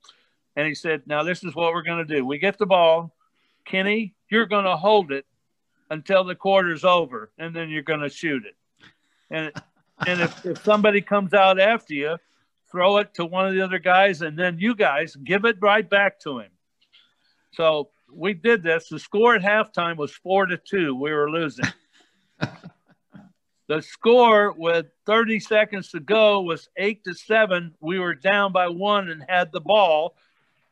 And 0.58 0.68
he 0.68 0.76
said, 0.76 1.04
Now 1.06 1.24
this 1.24 1.44
is 1.44 1.56
what 1.56 1.72
we're 1.72 1.84
going 1.84 2.06
to 2.06 2.16
do. 2.16 2.26
We 2.26 2.40
get 2.40 2.58
the 2.58 2.66
ball. 2.66 3.16
Kenny, 3.64 4.16
you're 4.30 4.48
going 4.48 4.66
to 4.66 4.76
hold 4.76 5.12
it 5.12 5.26
until 5.90 6.24
the 6.24 6.36
quarter's 6.36 6.84
over, 6.84 7.32
and 7.38 7.56
then 7.56 7.70
you're 7.70 7.84
going 7.84 8.02
to 8.02 8.10
shoot 8.10 8.44
it. 8.44 8.56
And 9.30 9.52
and 10.06 10.22
if, 10.22 10.46
if 10.46 10.64
somebody 10.64 11.02
comes 11.02 11.34
out 11.34 11.60
after 11.60 11.94
you, 11.94 12.18
throw 12.72 12.98
it 12.98 13.14
to 13.14 13.26
one 13.26 13.48
of 13.48 13.54
the 13.54 13.62
other 13.62 13.80
guys, 13.80 14.22
and 14.22 14.38
then 14.38 14.58
you 14.60 14.76
guys 14.76 15.16
give 15.16 15.46
it 15.46 15.58
right 15.62 15.88
back 15.88 16.20
to 16.22 16.40
him. 16.40 16.52
So 17.52 17.90
we 18.12 18.34
did 18.34 18.64
this. 18.64 18.90
The 18.90 19.00
score 19.00 19.36
at 19.36 19.42
halftime 19.42 19.96
was 19.96 20.12
four 20.12 20.48
to 20.48 20.58
two. 20.58 20.96
We 20.96 21.12
were 21.12 21.30
losing. 21.30 21.66
the 23.68 23.82
score 23.82 24.54
with 24.54 24.88
30 25.06 25.40
seconds 25.40 25.90
to 25.92 26.00
go 26.00 26.42
was 26.42 26.68
eight 26.78 27.04
to 27.04 27.14
seven. 27.14 27.74
We 27.80 28.00
were 28.00 28.16
down 28.16 28.52
by 28.52 28.70
one 28.70 29.10
and 29.10 29.24
had 29.28 29.52
the 29.52 29.62
ball. 29.62 30.16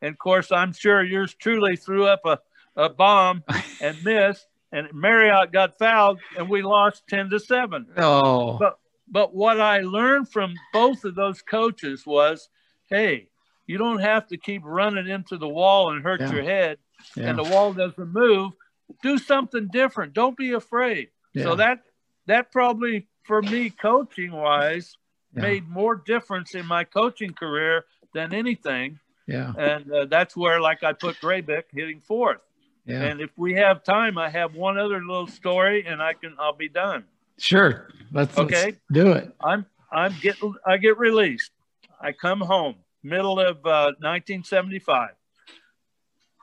And 0.01 0.13
of 0.13 0.19
course, 0.19 0.51
I'm 0.51 0.73
sure 0.73 1.03
yours 1.03 1.33
truly 1.33 1.75
threw 1.75 2.05
up 2.05 2.21
a, 2.25 2.39
a 2.75 2.89
bomb 2.89 3.43
and 3.81 3.97
missed. 4.03 4.47
And 4.71 4.89
Marriott 4.93 5.53
got 5.53 5.77
fouled, 5.77 6.19
and 6.37 6.49
we 6.49 6.61
lost 6.61 7.03
10 7.09 7.29
to 7.29 7.39
7. 7.39 7.85
Oh. 7.97 8.57
But, 8.57 8.77
but 9.07 9.33
what 9.33 9.61
I 9.61 9.81
learned 9.81 10.29
from 10.29 10.53
both 10.73 11.05
of 11.05 11.15
those 11.15 11.41
coaches 11.41 12.05
was 12.05 12.49
hey, 12.89 13.27
you 13.67 13.77
don't 13.77 13.99
have 13.99 14.27
to 14.27 14.37
keep 14.37 14.61
running 14.63 15.07
into 15.07 15.37
the 15.37 15.47
wall 15.47 15.91
and 15.91 16.03
hurt 16.03 16.21
yeah. 16.21 16.31
your 16.31 16.43
head 16.43 16.77
yeah. 17.15 17.29
and 17.29 17.37
the 17.37 17.43
wall 17.43 17.73
doesn't 17.73 18.13
move 18.13 18.53
do 19.01 19.17
something 19.17 19.67
different 19.71 20.13
don't 20.13 20.37
be 20.37 20.53
afraid 20.53 21.09
yeah. 21.33 21.43
so 21.43 21.55
that 21.55 21.79
that 22.27 22.51
probably 22.51 23.07
for 23.23 23.41
me 23.41 23.69
coaching 23.69 24.31
wise 24.31 24.95
made 25.33 25.67
more 25.67 25.95
difference 26.05 26.55
in 26.55 26.65
my 26.65 26.83
coaching 26.83 27.33
career 27.33 27.83
than 28.13 28.33
anything 28.33 28.97
yeah. 29.27 29.53
And 29.57 29.91
uh, 29.91 30.05
that's 30.05 30.35
where 30.35 30.59
like 30.61 30.83
i 30.83 30.93
put 30.93 31.15
graybick 31.17 31.63
hitting 31.71 32.01
fourth 32.01 32.41
yeah. 32.85 33.03
and 33.03 33.21
if 33.21 33.31
we 33.37 33.53
have 33.53 33.83
time 33.83 34.17
i 34.17 34.29
have 34.29 34.55
one 34.55 34.77
other 34.77 35.01
little 35.01 35.27
story 35.27 35.85
and 35.85 36.01
i 36.01 36.13
can 36.13 36.35
i'll 36.39 36.55
be 36.55 36.69
done. 36.69 37.05
Sure. 37.37 37.89
Let's 38.11 38.37
okay? 38.37 38.65
let's 38.65 38.77
do 38.91 39.11
it. 39.11 39.35
I'm 39.43 39.65
i'm 39.91 40.13
get 40.21 40.37
i 40.65 40.77
get 40.77 40.97
released. 40.97 41.51
I 41.99 42.11
come 42.11 42.39
home 42.39 42.75
middle 43.05 43.39
of 43.39 43.57
uh, 43.65 43.93
1975. 44.01 45.11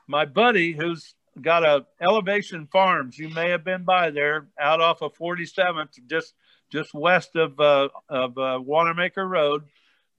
My 0.07 0.25
buddy, 0.25 0.73
who's 0.73 1.15
got 1.41 1.65
a 1.65 1.85
Elevation 2.01 2.69
Farms, 2.73 3.19
you 3.19 3.29
may 3.29 3.51
have 3.51 3.65
been 3.65 3.85
by 3.85 4.11
there, 4.11 4.47
out 4.59 4.81
off 4.81 5.03
of 5.03 5.15
47th, 5.15 5.99
just 6.07 6.35
just 6.71 6.95
west 6.95 7.37
of 7.37 7.59
uh, 7.61 7.89
of 8.09 8.39
uh, 8.39 8.61
Wanamaker 8.63 9.27
Road, 9.27 9.65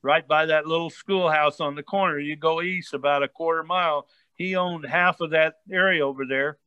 right 0.03 0.27
by 0.27 0.45
that 0.45 0.67
little 0.67 0.91
schoolhouse 0.91 1.59
on 1.59 1.75
the 1.75 1.81
corner. 1.81 2.19
You 2.19 2.35
go 2.35 2.61
east 2.61 2.93
about 2.93 3.23
a 3.23 3.27
quarter 3.27 3.63
mile. 3.63 4.07
He 4.35 4.55
owned 4.55 4.85
half 4.85 5.21
of 5.21 5.31
that 5.31 5.55
area 5.71 6.05
over 6.05 6.25
there. 6.27 6.57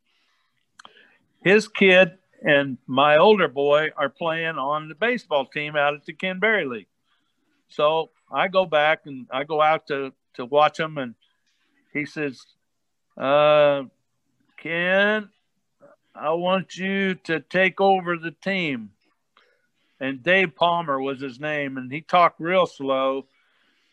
His 1.45 1.69
kid 1.69 2.19
and 2.43 2.79
my 2.87 3.19
older 3.19 3.49
boy 3.49 3.91
are 3.97 4.09
playing 4.09 4.57
on 4.57 4.89
the 4.89 4.95
baseball 4.95 5.47
team 5.47 5.77
out 5.77 5.95
at 5.95 6.05
the 6.05 6.13
Ken 6.13 6.41
Berry 6.41 6.67
League. 6.67 6.89
So 7.69 8.11
I 8.31 8.49
go 8.49 8.65
back 8.67 9.03
and 9.07 9.27
I 9.31 9.45
go 9.45 9.61
out 9.61 9.87
to 9.89 10.13
to 10.35 10.45
watch 10.45 10.79
him, 10.79 10.99
and 10.99 11.15
he 11.93 12.05
says, 12.05 12.45
uh, 13.17 13.85
"Ken, 14.59 15.31
I 16.15 16.31
want 16.33 16.77
you 16.77 17.15
to 17.15 17.41
take 17.41 17.81
over 17.81 18.17
the 18.17 18.33
team." 18.33 18.93
And 20.01 20.23
Dave 20.23 20.55
Palmer 20.55 21.01
was 21.01 21.21
his 21.21 21.41
name, 21.41 21.79
and 21.79 21.91
he 21.91 22.03
talked 22.03 22.41
real 22.41 22.67
slow. 22.67 23.27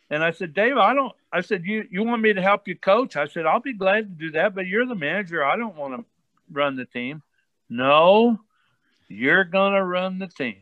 And 0.10 0.24
I 0.24 0.31
said, 0.31 0.53
Dave, 0.53 0.77
I 0.77 0.93
don't. 0.93 1.13
I 1.31 1.41
said, 1.41 1.63
you 1.65 1.86
you 1.89 2.03
want 2.03 2.22
me 2.22 2.33
to 2.33 2.41
help 2.41 2.67
you 2.67 2.75
coach? 2.75 3.15
I 3.15 3.27
said, 3.27 3.45
I'll 3.45 3.62
be 3.62 3.74
glad 3.74 4.10
to 4.10 4.25
do 4.25 4.31
that, 4.31 4.53
but 4.53 4.67
you're 4.67 4.86
the 4.86 4.95
manager. 4.95 5.43
I 5.43 5.55
don't 5.55 5.75
want 5.75 5.95
to 5.95 6.05
run 6.51 6.75
the 6.75 6.86
team. 6.86 7.24
No, 7.69 8.39
you're 9.07 9.45
gonna 9.45 9.83
run 9.83 10.19
the 10.19 10.27
team. 10.27 10.57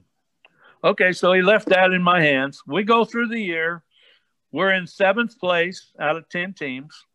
Okay, 0.83 1.12
so 1.12 1.33
he 1.33 1.41
left 1.41 1.69
that 1.69 1.91
in 1.91 2.01
my 2.01 2.21
hands. 2.21 2.63
We 2.65 2.83
go 2.83 3.05
through 3.05 3.27
the 3.27 3.39
year. 3.39 3.83
We're 4.51 4.74
in 4.74 4.88
seventh 4.88 5.39
place 5.39 5.91
out 6.00 6.17
of 6.17 6.27
10 6.29 6.53
teams. 6.53 7.05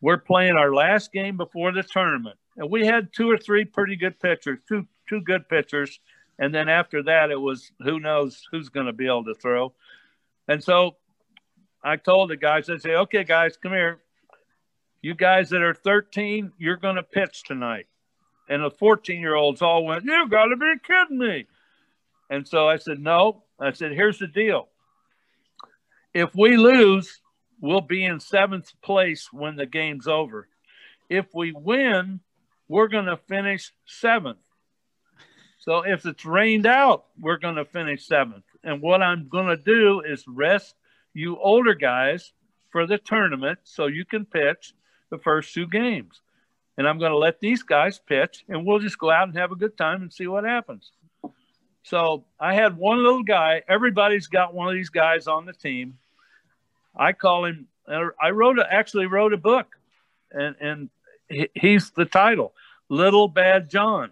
We're 0.00 0.18
playing 0.18 0.56
our 0.56 0.74
last 0.74 1.12
game 1.12 1.36
before 1.36 1.72
the 1.72 1.82
tournament. 1.82 2.36
And 2.56 2.70
we 2.70 2.86
had 2.86 3.12
two 3.12 3.30
or 3.30 3.38
three 3.38 3.64
pretty 3.64 3.96
good 3.96 4.20
pitchers, 4.20 4.58
two 4.68 4.86
two 5.08 5.20
good 5.20 5.48
pitchers. 5.48 6.00
And 6.38 6.54
then 6.54 6.68
after 6.68 7.02
that, 7.04 7.30
it 7.30 7.40
was 7.40 7.72
who 7.80 7.98
knows 7.98 8.46
who's 8.50 8.68
going 8.68 8.86
to 8.86 8.92
be 8.92 9.06
able 9.06 9.24
to 9.24 9.34
throw. 9.34 9.72
And 10.48 10.62
so 10.62 10.96
I 11.82 11.96
told 11.96 12.30
the 12.30 12.36
guys, 12.36 12.68
I 12.68 12.76
say, 12.76 12.94
okay, 12.94 13.24
guys, 13.24 13.56
come 13.56 13.72
here. 13.72 14.00
You 15.02 15.14
guys 15.14 15.50
that 15.50 15.62
are 15.62 15.74
13, 15.74 16.52
you're 16.58 16.76
going 16.76 16.96
to 16.96 17.02
pitch 17.02 17.44
tonight. 17.44 17.86
And 18.48 18.62
the 18.62 18.70
14 18.70 19.20
year 19.20 19.34
olds 19.34 19.62
all 19.62 19.84
went, 19.84 20.04
You 20.04 20.28
got 20.28 20.46
to 20.46 20.56
be 20.56 20.72
kidding 20.84 21.18
me. 21.18 21.46
And 22.30 22.46
so 22.46 22.68
I 22.68 22.76
said, 22.76 22.98
No. 22.98 23.42
I 23.58 23.72
said, 23.72 23.92
Here's 23.92 24.18
the 24.18 24.26
deal. 24.26 24.68
If 26.14 26.34
we 26.34 26.56
lose, 26.56 27.20
we'll 27.60 27.80
be 27.80 28.04
in 28.04 28.20
seventh 28.20 28.72
place 28.82 29.28
when 29.32 29.56
the 29.56 29.66
game's 29.66 30.06
over. 30.06 30.48
If 31.08 31.26
we 31.34 31.52
win, 31.52 32.20
we're 32.68 32.88
going 32.88 33.06
to 33.06 33.16
finish 33.16 33.72
seventh. 33.84 34.38
So 35.66 35.80
if 35.80 36.06
it's 36.06 36.24
rained 36.24 36.64
out, 36.64 37.06
we're 37.20 37.38
going 37.38 37.56
to 37.56 37.64
finish 37.64 38.06
seventh. 38.06 38.44
And 38.62 38.80
what 38.80 39.02
I'm 39.02 39.28
going 39.28 39.48
to 39.48 39.56
do 39.56 40.00
is 40.00 40.26
rest 40.26 40.76
you 41.12 41.36
older 41.38 41.74
guys 41.74 42.32
for 42.70 42.86
the 42.86 42.98
tournament 42.98 43.58
so 43.64 43.86
you 43.86 44.04
can 44.04 44.24
pitch 44.24 44.74
the 45.10 45.18
first 45.18 45.52
two 45.52 45.66
games. 45.66 46.22
And 46.78 46.86
I'm 46.86 46.98
going 46.98 47.10
to 47.10 47.18
let 47.18 47.40
these 47.40 47.62
guys 47.62 47.98
pitch 47.98 48.44
and 48.48 48.64
we'll 48.64 48.78
just 48.78 48.98
go 48.98 49.10
out 49.10 49.26
and 49.26 49.36
have 49.36 49.50
a 49.50 49.56
good 49.56 49.76
time 49.76 50.02
and 50.02 50.12
see 50.12 50.28
what 50.28 50.44
happens. 50.44 50.92
So 51.82 52.24
I 52.38 52.54
had 52.54 52.76
one 52.76 53.02
little 53.02 53.22
guy. 53.22 53.62
Everybody's 53.68 54.28
got 54.28 54.54
one 54.54 54.68
of 54.68 54.74
these 54.74 54.88
guys 54.88 55.26
on 55.26 55.46
the 55.46 55.52
team. 55.52 55.98
I 56.94 57.12
call 57.12 57.44
him. 57.44 57.68
Er, 57.88 58.14
I 58.20 58.30
wrote 58.30 58.58
a, 58.58 58.72
actually 58.72 59.06
wrote 59.06 59.32
a 59.32 59.36
book, 59.36 59.76
and 60.32 60.56
and 60.60 60.90
he's 61.54 61.90
the 61.90 62.04
title, 62.04 62.54
Little 62.88 63.28
Bad 63.28 63.70
John. 63.70 64.10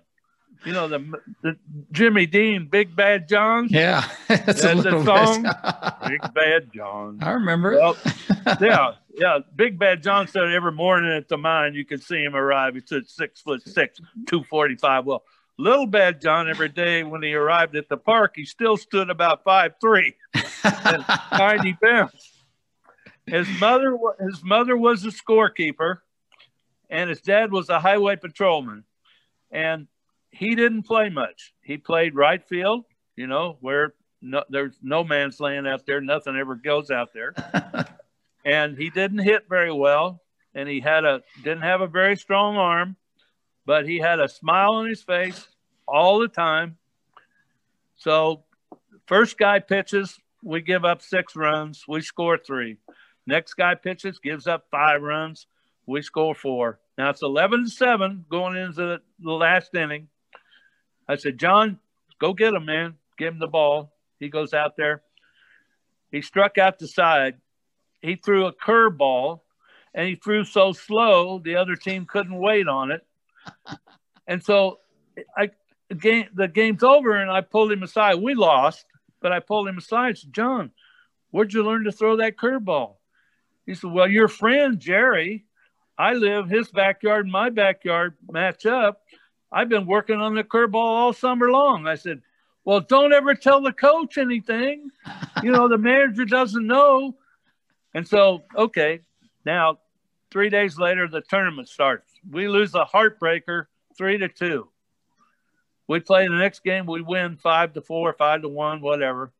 You 0.64 0.72
know 0.72 0.88
the, 0.88 1.20
the 1.42 1.56
Jimmy 1.92 2.26
Dean, 2.26 2.66
Big 2.66 2.96
Bad 2.96 3.28
John. 3.28 3.68
Yeah, 3.70 4.08
that's, 4.28 4.62
that's 4.62 4.84
a 4.84 5.04
song. 5.04 5.42
Big 6.08 6.34
Bad 6.34 6.72
John. 6.74 7.18
I 7.22 7.32
remember. 7.32 7.72
Well, 7.72 7.96
yeah, 8.60 8.92
yeah. 9.14 9.38
Big 9.54 9.78
Bad 9.78 10.02
John 10.02 10.26
said 10.26 10.44
every 10.44 10.72
morning 10.72 11.12
at 11.12 11.28
the 11.28 11.36
mine 11.36 11.74
you 11.74 11.84
could 11.84 12.02
see 12.02 12.22
him 12.22 12.34
arrive. 12.34 12.74
He 12.74 12.82
said 12.84 13.08
six 13.08 13.42
foot 13.42 13.66
six, 13.68 14.00
two 14.26 14.42
forty 14.44 14.76
five. 14.76 15.04
Well, 15.04 15.24
Little 15.58 15.86
Bad 15.86 16.22
John, 16.22 16.48
every 16.48 16.70
day 16.70 17.02
when 17.02 17.22
he 17.22 17.34
arrived 17.34 17.76
at 17.76 17.88
the 17.90 17.98
park, 17.98 18.32
he 18.36 18.46
still 18.46 18.78
stood 18.78 19.10
about 19.10 19.44
five 19.44 19.74
three, 19.80 20.14
tiny 21.30 21.76
bounce. 21.80 22.32
His 23.26 23.48
mother, 23.60 23.96
his 24.20 24.42
mother 24.42 24.76
was 24.76 25.04
a 25.04 25.08
scorekeeper, 25.08 25.98
and 26.88 27.10
his 27.10 27.20
dad 27.20 27.52
was 27.52 27.68
a 27.68 27.80
highway 27.80 28.16
patrolman, 28.16 28.84
and 29.50 29.88
he 30.34 30.54
didn't 30.54 30.82
play 30.84 31.08
much. 31.08 31.54
He 31.62 31.76
played 31.76 32.14
right 32.14 32.42
field, 32.46 32.84
you 33.16 33.26
know, 33.26 33.56
where 33.60 33.94
no, 34.20 34.42
there's 34.48 34.76
no 34.82 35.04
man's 35.04 35.40
land 35.40 35.66
out 35.66 35.86
there, 35.86 36.00
nothing 36.00 36.36
ever 36.36 36.54
goes 36.54 36.90
out 36.90 37.12
there, 37.12 37.34
and 38.44 38.76
he 38.76 38.90
didn't 38.90 39.18
hit 39.18 39.44
very 39.48 39.72
well, 39.72 40.20
and 40.54 40.68
he 40.68 40.80
had 40.80 41.04
a 41.04 41.22
didn't 41.42 41.62
have 41.62 41.80
a 41.80 41.86
very 41.86 42.16
strong 42.16 42.56
arm 42.56 42.96
but 43.66 43.86
he 43.88 43.98
had 43.98 44.20
a 44.20 44.28
smile 44.28 44.74
on 44.74 44.88
his 44.88 45.02
face 45.02 45.48
all 45.86 46.18
the 46.18 46.28
time. 46.28 46.76
So, 47.96 48.44
first 49.06 49.38
guy 49.38 49.60
pitches, 49.60 50.18
we 50.42 50.60
give 50.60 50.84
up 50.84 51.02
six 51.02 51.34
runs, 51.36 51.84
we 51.88 52.00
score 52.00 52.38
three. 52.38 52.78
Next 53.26 53.54
guy 53.54 53.74
pitches, 53.74 54.18
gives 54.18 54.46
up 54.46 54.66
five 54.70 55.00
runs, 55.00 55.46
we 55.86 56.02
score 56.02 56.34
four. 56.34 56.78
Now 56.98 57.10
it's 57.10 57.22
11 57.22 57.64
to 57.64 57.70
7 57.70 58.26
going 58.28 58.56
into 58.56 59.00
the 59.18 59.32
last 59.32 59.74
inning. 59.74 60.08
I 61.08 61.16
said, 61.16 61.38
John, 61.38 61.78
go 62.18 62.32
get 62.32 62.54
him, 62.54 62.64
man. 62.64 62.94
Give 63.18 63.32
him 63.32 63.38
the 63.38 63.46
ball. 63.46 63.92
He 64.18 64.28
goes 64.28 64.54
out 64.54 64.76
there. 64.76 65.02
He 66.10 66.22
struck 66.22 66.58
out 66.58 66.78
the 66.78 66.88
side. 66.88 67.36
He 68.00 68.16
threw 68.16 68.46
a 68.46 68.52
curveball 68.52 69.40
and 69.94 70.08
he 70.08 70.16
threw 70.16 70.44
so 70.44 70.72
slow 70.72 71.38
the 71.38 71.56
other 71.56 71.76
team 71.76 72.04
couldn't 72.04 72.36
wait 72.36 72.68
on 72.68 72.90
it 72.90 73.06
and 74.26 74.42
so 74.42 74.80
I 75.36 75.50
the 75.88 75.94
game 75.94 76.26
the 76.34 76.48
game's 76.48 76.82
over 76.82 77.14
and 77.16 77.30
I 77.30 77.40
pulled 77.40 77.72
him 77.72 77.82
aside. 77.82 78.16
We 78.16 78.34
lost, 78.34 78.84
but 79.20 79.32
I 79.32 79.40
pulled 79.40 79.68
him 79.68 79.78
aside. 79.78 80.18
Said, 80.18 80.32
John, 80.32 80.70
where'd 81.30 81.52
you 81.52 81.62
learn 81.64 81.84
to 81.84 81.92
throw 81.92 82.16
that 82.16 82.36
curveball? 82.36 82.96
He 83.66 83.74
said, 83.74 83.90
Well, 83.90 84.08
your 84.08 84.28
friend 84.28 84.78
Jerry, 84.78 85.44
I 85.98 86.14
live 86.14 86.48
his 86.48 86.70
backyard 86.70 87.26
and 87.26 87.32
my 87.32 87.50
backyard 87.50 88.16
match 88.30 88.66
up. 88.66 89.02
I've 89.54 89.68
been 89.68 89.86
working 89.86 90.20
on 90.20 90.34
the 90.34 90.42
curveball 90.42 90.74
all 90.74 91.12
summer 91.12 91.48
long. 91.48 91.86
I 91.86 91.94
said, 91.94 92.22
Well, 92.64 92.80
don't 92.80 93.12
ever 93.12 93.36
tell 93.36 93.62
the 93.62 93.72
coach 93.72 94.18
anything. 94.18 94.90
You 95.44 95.52
know, 95.52 95.68
the 95.68 95.78
manager 95.78 96.24
doesn't 96.24 96.66
know. 96.66 97.14
And 97.94 98.06
so, 98.06 98.42
okay, 98.56 99.02
now 99.46 99.78
three 100.32 100.50
days 100.50 100.76
later, 100.76 101.06
the 101.06 101.20
tournament 101.20 101.68
starts 101.68 102.10
we 102.28 102.48
lose 102.48 102.74
a 102.74 102.84
heartbreaker 102.84 103.66
three 103.96 104.18
to 104.18 104.28
two. 104.28 104.68
We 105.86 106.00
play 106.00 106.26
the 106.26 106.34
next 106.34 106.64
game, 106.64 106.86
we 106.86 107.02
win 107.02 107.36
five 107.36 107.74
to 107.74 107.80
four, 107.80 108.12
five 108.14 108.42
to 108.42 108.48
one, 108.48 108.80
whatever. 108.80 109.32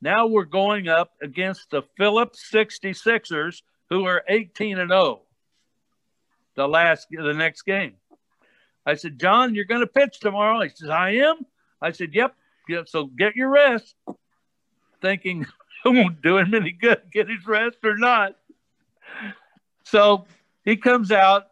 Now 0.00 0.26
we're 0.26 0.44
going 0.44 0.88
up 0.88 1.12
against 1.22 1.70
the 1.70 1.82
Phillips 1.96 2.50
66ers, 2.52 3.62
who 3.90 4.06
are 4.06 4.24
18 4.28 4.78
and 4.78 4.90
0. 4.90 5.22
The 6.54 6.66
last, 6.66 7.08
the 7.10 7.34
next 7.34 7.62
game. 7.62 7.94
I 8.86 8.94
said, 8.94 9.18
John, 9.18 9.54
you're 9.54 9.64
going 9.64 9.80
to 9.80 9.86
pitch 9.86 10.20
tomorrow. 10.20 10.62
He 10.62 10.70
says, 10.70 10.88
I 10.88 11.10
am. 11.10 11.44
I 11.82 11.90
said, 11.90 12.14
Yep. 12.14 12.34
So 12.86 13.06
get 13.06 13.36
your 13.36 13.50
rest. 13.50 13.94
Thinking 15.02 15.42
it 15.84 15.88
won't 15.88 16.22
do 16.22 16.38
him 16.38 16.54
any 16.54 16.72
good, 16.72 17.02
get 17.12 17.28
his 17.28 17.46
rest 17.46 17.78
or 17.84 17.96
not. 17.96 18.36
So 19.84 20.24
he 20.64 20.76
comes 20.76 21.12
out, 21.12 21.46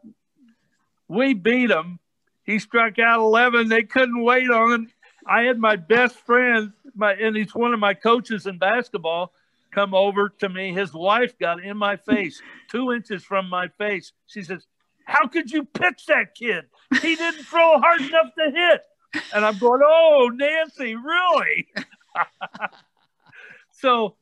we 1.09 1.35
beat 1.35 1.71
him. 1.71 1.99
He 2.45 2.59
struck 2.59 2.99
out 2.99 3.21
11. 3.21 3.69
They 3.69 3.85
couldn't 3.85 4.23
wait 4.23 4.51
on 4.51 4.73
him. 4.73 4.91
I 5.27 5.43
had 5.43 5.59
my 5.59 5.77
best 5.77 6.17
friend, 6.17 6.73
my, 6.95 7.15
and 7.15 7.35
he's 7.37 7.55
one 7.55 7.73
of 7.73 7.81
my 7.81 7.95
coaches 7.95 8.47
in 8.47 8.59
basketball, 8.59 9.33
come 9.71 9.95
over 9.95 10.29
to 10.41 10.49
me. 10.49 10.73
His 10.73 10.93
wife 10.93 11.39
got 11.39 11.63
in 11.65 11.77
my 11.77 11.97
face, 11.97 12.43
two 12.71 12.93
inches 12.93 13.25
from 13.25 13.49
my 13.49 13.69
face. 13.79 14.13
She 14.27 14.43
says, 14.43 14.67
How 15.05 15.27
could 15.27 15.51
you 15.51 15.65
pitch 15.65 16.07
that 16.09 16.35
kid? 16.35 16.65
He 17.01 17.17
didn't 17.17 17.45
throw 17.45 17.79
hard 17.79 18.01
enough 18.01 18.35
to 18.39 18.51
hit. 18.51 18.83
And 19.35 19.45
I'm 19.45 19.59
going, 19.59 19.81
Oh, 19.85 20.31
Nancy, 20.35 20.95
really? 20.95 21.69
so 23.73 24.17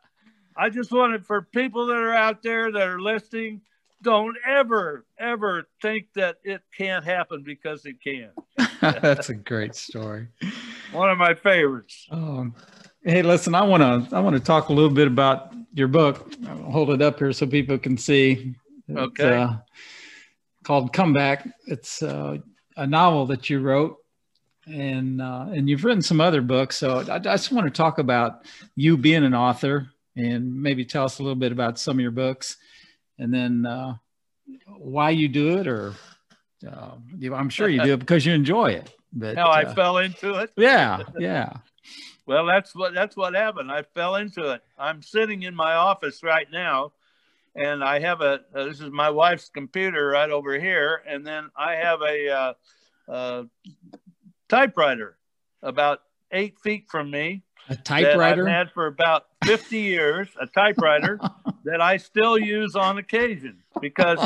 I 0.57 0.71
just 0.71 0.93
wanted 0.93 1.25
for 1.27 1.43
people 1.43 1.87
that 1.87 1.97
are 1.97 2.15
out 2.15 2.43
there 2.43 2.71
that 2.71 2.89
are 2.89 3.01
listening, 3.01 3.63
don't 4.03 4.37
ever, 4.47 5.07
ever 5.19 5.69
think 5.81 6.09
that 6.15 6.37
it 6.45 6.63
can't 6.77 7.05
happen 7.05 7.43
because 7.43 7.87
it 7.87 7.97
can. 8.03 8.31
That's 8.81 9.31
a 9.31 9.35
great 9.35 9.75
story. 9.75 10.29
One 10.93 11.09
of 11.09 11.19
my 11.19 11.35
favorites. 11.35 12.07
Um, 12.11 12.55
hey, 13.05 13.23
listen, 13.23 13.55
I 13.55 13.63
want 13.63 14.11
to 14.11 14.17
I 14.17 14.21
want 14.21 14.37
to 14.37 14.43
talk 14.43 14.69
a 14.69 14.73
little 14.73 14.91
bit 14.91 15.07
about 15.07 15.55
your 15.73 15.89
book. 15.89 16.33
I'll 16.47 16.71
hold 16.71 16.91
it 16.91 17.01
up 17.01 17.19
here 17.19 17.33
so 17.33 17.47
people 17.47 17.79
can 17.79 17.97
see. 17.97 18.55
It's, 18.89 18.99
okay. 18.99 19.37
Uh, 19.37 19.55
called 20.65 20.93
Comeback. 20.93 21.49
It's 21.67 22.03
uh, 22.03 22.39
a 22.77 22.87
novel 22.87 23.27
that 23.27 23.51
you 23.51 23.61
wrote, 23.61 23.99
and 24.67 25.21
uh, 25.21 25.47
and 25.51 25.69
you've 25.69 25.85
written 25.85 26.03
some 26.03 26.21
other 26.21 26.43
books. 26.43 26.77
So 26.77 27.01
I, 27.09 27.17
I 27.17 27.19
just 27.19 27.53
want 27.53 27.67
to 27.67 27.71
talk 27.71 27.99
about 27.99 28.47
you 28.77 28.97
being 28.97 29.25
an 29.25 29.35
author, 29.35 29.89
and 30.17 30.63
maybe 30.63 30.85
tell 30.85 31.05
us 31.05 31.19
a 31.19 31.23
little 31.23 31.37
bit 31.37 31.53
about 31.53 31.79
some 31.79 31.97
of 31.97 32.01
your 32.01 32.11
books 32.11 32.57
and 33.19 33.33
then 33.33 33.67
uh, 33.67 33.95
why 34.67 35.11
you 35.11 35.29
do 35.29 35.59
it, 35.59 35.67
or 35.67 35.95
uh, 36.67 36.95
I'm 37.33 37.49
sure 37.49 37.69
you 37.69 37.83
do 37.83 37.95
it 37.95 37.99
because 37.99 38.27
you 38.27 38.33
enjoy 38.33 38.73
it. 38.73 38.93
But 39.13 39.37
how 39.37 39.49
I 39.49 39.65
uh, 39.65 39.75
fell 39.75 39.99
into 39.99 40.35
it. 40.35 40.51
Yeah, 40.57 41.03
yeah. 41.19 41.53
Well, 42.25 42.47
that's 42.47 42.73
what 42.73 42.95
that's 42.95 43.17
what 43.17 43.35
happened. 43.35 43.73
I 43.73 43.83
fell 43.83 44.15
into 44.15 44.53
it. 44.53 44.63
I'm 44.79 45.03
sitting 45.03 45.43
in 45.43 45.57
my 45.57 45.75
office 45.75 46.23
right 46.23 46.47
now, 46.53 46.93
and 47.55 47.85
I 47.85 48.01
have 48.01 48.21
a 48.21 48.41
uh, 48.55 48.65
this 48.65 48.81
is 48.81 48.91
my 48.91 49.11
wife's 49.11 49.49
computer 49.49 50.09
right 50.09 50.31
over 50.31 50.59
here, 50.59 51.03
and 51.07 51.27
then 51.27 51.51
I 51.57 51.75
have 51.77 52.01
a 52.03 52.31
uh, 52.31 52.55
uh, 53.11 53.43
typewriter 54.49 55.19
about 55.63 56.01
eight 56.31 56.59
feet 56.59 56.87
from 56.89 57.11
me. 57.11 57.43
A 57.69 57.77
typewriter 57.77 58.49
I've 58.49 58.53
had 58.53 58.73
for 58.73 58.87
about 58.87 59.27
50 59.45 59.79
years. 59.79 60.29
A 60.41 60.47
typewriter 60.47 61.21
that 61.65 61.81
I 61.81 61.97
still 61.99 62.37
use 62.37 62.75
on 62.75 62.99
occasion 62.99 63.63
because 63.81 64.19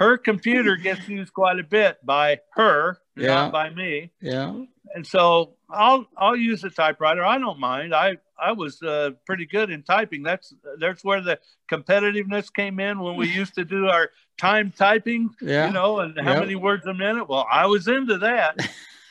her 0.00 0.16
computer 0.16 0.76
gets 0.76 1.06
used 1.08 1.32
quite 1.34 1.58
a 1.58 1.62
bit 1.62 1.98
by 2.04 2.40
her, 2.54 2.98
yeah. 3.16 3.34
not 3.34 3.52
by 3.52 3.68
me. 3.68 4.10
Yeah. 4.22 4.62
And 4.94 5.06
so 5.06 5.52
I'll 5.68 6.06
I'll 6.16 6.36
use 6.36 6.64
a 6.64 6.70
typewriter. 6.70 7.22
I 7.22 7.38
don't 7.38 7.60
mind. 7.60 7.94
I 7.94 8.16
I 8.40 8.52
was 8.52 8.82
uh, 8.82 9.10
pretty 9.26 9.44
good 9.44 9.70
in 9.70 9.82
typing. 9.82 10.22
That's 10.22 10.54
that's 10.78 11.04
where 11.04 11.20
the 11.20 11.38
competitiveness 11.70 12.52
came 12.52 12.80
in 12.80 12.98
when 12.98 13.16
we 13.16 13.28
used 13.28 13.54
to 13.56 13.64
do 13.64 13.88
our 13.88 14.10
time 14.38 14.72
typing. 14.76 15.30
Yeah. 15.40 15.66
You 15.66 15.74
know, 15.74 16.00
and 16.00 16.18
how 16.18 16.32
yep. 16.32 16.40
many 16.40 16.54
words 16.54 16.86
a 16.86 16.94
minute. 16.94 17.28
Well, 17.28 17.46
I 17.48 17.66
was 17.66 17.86
into 17.86 18.18
that. 18.18 18.56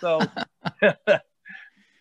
So. 0.02 0.22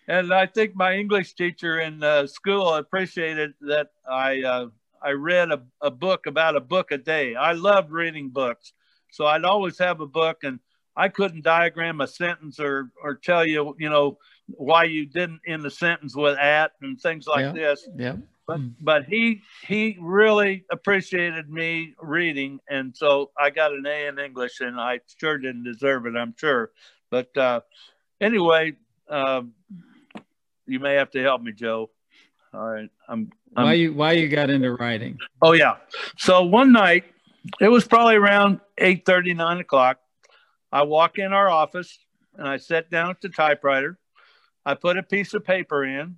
and 0.09 0.33
I 0.33 0.47
think 0.47 0.75
my 0.75 0.95
English 0.95 1.35
teacher 1.35 1.81
in 1.81 2.03
uh, 2.03 2.27
school 2.27 2.73
appreciated 2.75 3.53
that 3.61 3.89
I 4.11 4.43
uh, 4.43 4.67
I 5.03 5.11
read 5.11 5.51
a, 5.51 5.63
a 5.81 5.91
book 5.91 6.27
about 6.27 6.57
a 6.57 6.61
book 6.61 6.91
a 6.91 6.99
day. 6.99 7.35
I 7.35 7.53
loved 7.53 7.91
reading 7.91 8.31
books, 8.31 8.73
so 9.11 9.27
I'd 9.27 9.45
always 9.45 9.79
have 9.79 10.01
a 10.01 10.07
book, 10.07 10.45
and 10.45 10.61
I 10.97 11.09
couldn't 11.09 11.45
diagram 11.45 12.01
a 12.01 12.07
sentence 12.07 12.61
or 12.61 12.91
or 13.03 13.15
tell 13.15 13.47
you 13.47 13.75
you 13.79 13.89
know 13.89 14.19
why 14.47 14.85
you 14.85 15.07
didn't 15.07 15.41
end 15.47 15.63
the 15.63 15.71
sentence 15.71 16.17
with 16.17 16.39
at 16.39 16.73
and 16.83 17.01
things 17.01 17.27
like 17.27 17.45
yeah. 17.45 17.53
this. 17.53 17.89
Yeah. 17.97 18.17
But 18.49 18.61
but 18.83 19.05
he 19.05 19.43
he 19.67 19.99
really 20.01 20.65
appreciated 20.73 21.51
me 21.51 21.95
reading, 22.01 22.61
and 22.69 22.97
so 22.97 23.31
I 23.39 23.51
got 23.51 23.75
an 23.75 23.87
A 23.87 24.07
in 24.07 24.19
English, 24.19 24.61
and 24.61 24.81
I 24.81 25.01
sure 25.19 25.37
didn't 25.37 25.65
deserve 25.65 26.07
it, 26.07 26.17
I'm 26.17 26.35
sure. 26.35 26.71
But 27.11 27.37
uh, 27.37 27.61
anyway, 28.23 28.77
um, 29.11 29.53
you 30.67 30.81
may 30.81 30.95
have 30.95 31.11
to 31.11 31.23
help 31.23 31.43
me, 31.43 31.53
Joe. 31.53 31.91
All 32.55 32.67
right, 32.67 32.89
I'm, 33.07 33.31
I'm. 33.55 33.65
Why 33.65 33.73
you 33.75 33.93
Why 33.93 34.13
you 34.13 34.29
got 34.29 34.49
into 34.49 34.73
writing? 34.73 35.19
Oh 35.43 35.53
yeah. 35.53 35.77
So 36.17 36.43
one 36.43 36.73
night, 36.73 37.05
it 37.61 37.69
was 37.69 37.87
probably 37.87 38.17
around 38.17 38.61
eight 38.79 39.05
thirty, 39.05 39.35
nine 39.35 39.59
o'clock. 39.59 39.99
I 40.71 40.83
walk 40.83 41.19
in 41.19 41.33
our 41.33 41.49
office 41.49 41.99
and 42.37 42.47
I 42.47 42.59
sat 42.59 42.91
down 42.91 43.11
at 43.11 43.21
the 43.21 43.29
typewriter 43.29 43.99
I 44.69 44.75
put 44.75 44.99
a 44.99 45.03
piece 45.03 45.33
of 45.33 45.47
paper 45.47 45.83
in. 45.83 46.17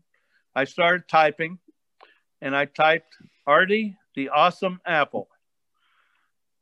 I 0.56 0.64
started 0.64 1.06
typing 1.06 1.60
and 2.40 2.56
I 2.56 2.64
typed 2.64 3.16
Artie 3.46 3.96
the 4.16 4.30
awesome 4.30 4.80
apple. 4.84 5.28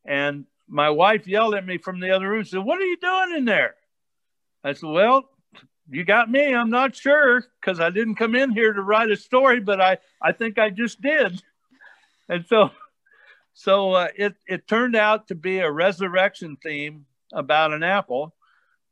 And 0.05 0.45
my 0.69 0.91
wife 0.91 1.27
yelled 1.27 1.55
at 1.55 1.65
me 1.65 1.79
from 1.79 1.99
the 1.99 2.11
other 2.11 2.29
room, 2.29 2.45
said, 2.45 2.59
What 2.59 2.79
are 2.79 2.85
you 2.85 2.99
doing 2.99 3.39
in 3.39 3.47
there? 3.47 3.75
I 4.63 4.75
said, 4.75 4.91
Well, 4.91 5.31
you 5.89 6.05
got 6.05 6.31
me. 6.31 6.55
I'm 6.55 6.69
not 6.69 6.95
sure 6.95 7.43
because 7.59 7.81
I 7.81 7.89
didn't 7.89 8.17
come 8.17 8.35
in 8.35 8.51
here 8.51 8.75
to 8.75 8.83
write 8.83 9.11
a 9.11 9.17
story, 9.17 9.61
but 9.61 9.81
I, 9.81 9.97
I 10.21 10.33
think 10.33 10.59
I 10.59 10.69
just 10.69 11.01
did. 11.01 11.43
And 12.29 12.45
so, 12.45 12.71
so 13.59 13.95
uh, 13.95 14.07
it, 14.17 14.37
it 14.47 14.69
turned 14.69 14.95
out 14.95 15.27
to 15.27 15.35
be 15.35 15.59
a 15.59 15.69
resurrection 15.69 16.57
theme 16.63 17.07
about 17.33 17.73
an 17.73 17.83
apple, 17.83 18.37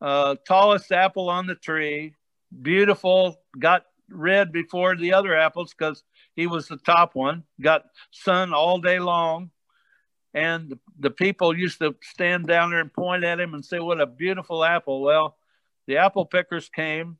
uh, 0.00 0.34
tallest 0.44 0.90
apple 0.90 1.30
on 1.30 1.46
the 1.46 1.54
tree, 1.54 2.16
beautiful, 2.62 3.40
got 3.56 3.84
red 4.10 4.50
before 4.50 4.96
the 4.96 5.12
other 5.12 5.36
apples 5.36 5.72
because 5.72 6.02
he 6.34 6.48
was 6.48 6.66
the 6.66 6.78
top 6.78 7.14
one, 7.14 7.44
got 7.60 7.84
sun 8.10 8.52
all 8.52 8.80
day 8.80 8.98
long. 8.98 9.52
And 10.34 10.68
the, 10.68 10.78
the 10.98 11.10
people 11.10 11.56
used 11.56 11.78
to 11.78 11.94
stand 12.02 12.48
down 12.48 12.70
there 12.70 12.80
and 12.80 12.92
point 12.92 13.22
at 13.22 13.38
him 13.38 13.54
and 13.54 13.64
say, 13.64 13.78
What 13.78 14.00
a 14.00 14.06
beautiful 14.06 14.64
apple. 14.64 15.00
Well, 15.00 15.36
the 15.86 15.98
apple 15.98 16.26
pickers 16.26 16.68
came 16.68 17.18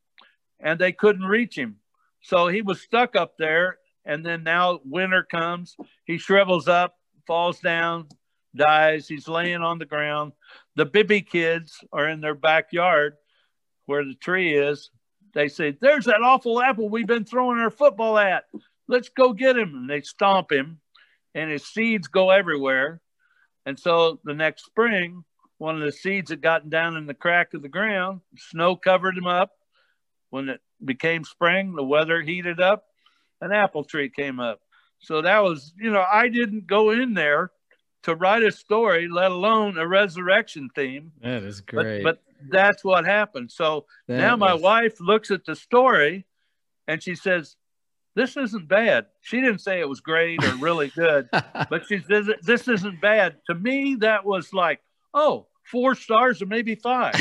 and 0.59 0.81
they 0.81 0.91
couldn't 0.91 1.23
reach 1.23 1.57
him. 1.57 1.77
So 2.23 2.49
he 2.49 2.63
was 2.63 2.81
stuck 2.81 3.15
up 3.15 3.35
there. 3.39 3.79
And 4.05 4.27
then 4.27 4.43
now 4.43 4.81
winter 4.85 5.23
comes, 5.23 5.77
he 6.05 6.19
shrivels 6.19 6.67
up, 6.67 6.97
falls 7.27 7.61
down, 7.61 8.09
dies. 8.55 9.09
He's 9.09 9.29
laying 9.29 9.63
on 9.63 9.79
the 9.79 9.85
ground. 9.85 10.33
The 10.75 10.87
Bibby 10.87 11.23
kids 11.23 11.79
are 11.93 12.09
in 12.09 12.21
their 12.21 12.35
backyard 12.35 13.15
where 13.87 14.05
the 14.05 14.15
tree 14.15 14.57
is, 14.57 14.91
they 15.35 15.49
say, 15.49 15.77
There's 15.81 16.07
that 16.07 16.23
awful 16.23 16.61
apple 16.61 16.89
we've 16.89 17.07
been 17.07 17.25
throwing 17.25 17.59
our 17.59 17.71
football 17.71 18.19
at. 18.19 18.45
Let's 18.89 19.09
go 19.09 19.33
get 19.33 19.57
him. 19.57 19.75
And 19.75 19.91
they 19.91 20.01
stomp 20.01 20.51
him, 20.53 20.81
and 21.35 21.51
his 21.51 21.67
seeds 21.67 22.09
go 22.09 22.31
everywhere. 22.31 23.01
And 23.65 23.79
so 23.79 24.21
the 24.25 24.35
next 24.35 24.65
spring, 24.65 25.25
one 25.59 25.77
of 25.77 25.83
the 25.83 25.93
seeds 25.93 26.31
had 26.31 26.43
gotten 26.43 26.69
down 26.69 26.97
in 26.97 27.07
the 27.07 27.15
crack 27.15 27.55
of 27.55 27.63
the 27.63 27.69
ground, 27.69 28.21
snow 28.37 28.77
covered 28.77 29.17
him 29.17 29.27
up. 29.27 29.51
When 30.31 30.49
it 30.49 30.61
became 30.85 31.25
spring, 31.25 31.75
the 31.75 31.85
weather 31.85 32.21
heated 32.21 32.61
up, 32.61 32.85
an 33.41 33.53
apple 33.53 33.85
tree 33.85 34.11
came 34.11 34.41
up. 34.41 34.61
So 34.99 35.23
that 35.23 35.41
was, 35.41 35.73
you 35.79 35.91
know, 35.91 36.05
I 36.11 36.29
didn't 36.29 36.67
go 36.67 36.91
in 36.91 37.15
there 37.15 37.51
to 38.03 38.15
write 38.15 38.43
a 38.43 38.53
story, 38.53 39.09
let 39.09 39.31
alone 39.31 39.79
a 39.79 39.87
resurrection 39.87 40.71
theme. 40.75 41.13
That 41.23 41.43
is 41.43 41.61
great. 41.61 42.03
But, 42.03 42.23
but 42.41 42.51
that's 42.51 42.85
what 42.85 43.05
happened. 43.05 43.51
So 43.51 43.87
that 44.07 44.17
now 44.17 44.37
my 44.37 44.55
wife 44.55 45.01
looks 45.01 45.31
at 45.31 45.45
the 45.45 45.57
story 45.57 46.25
and 46.87 47.03
she 47.03 47.15
says, 47.15 47.57
This 48.15 48.37
isn't 48.37 48.69
bad. 48.69 49.07
She 49.23 49.41
didn't 49.41 49.61
say 49.61 49.81
it 49.81 49.89
was 49.89 50.01
great 50.01 50.43
or 50.45 50.55
really 50.57 50.89
good, 50.89 51.29
but 51.33 51.87
she 51.87 52.01
says, 52.09 52.29
This 52.43 52.69
isn't 52.69 53.01
bad. 53.01 53.37
To 53.49 53.55
me, 53.55 53.97
that 53.97 54.25
was 54.25 54.53
like, 54.53 54.81
Oh, 55.13 55.47
four 55.65 55.95
stars 55.95 56.41
or 56.43 56.47
maybe 56.47 56.75
five, 56.75 57.15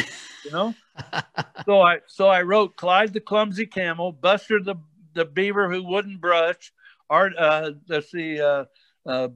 you 0.44 0.52
know? 0.52 0.76
so 1.66 1.82
I 1.82 2.00
so 2.08 2.28
I 2.28 2.44
wrote 2.44 2.78
Clyde 2.78 3.14
the 3.14 3.20
clumsy 3.20 3.66
camel, 3.66 4.12
Buster 4.12 4.62
the 4.62 4.76
the 5.14 5.26
beaver 5.26 5.72
who 5.72 5.84
wouldn't 5.84 6.22
brush, 6.22 6.72
Art 7.10 7.34
uh 7.38 7.72
let's 7.88 8.12
see 8.12 8.42
uh, 8.42 8.66
uh 9.06 9.30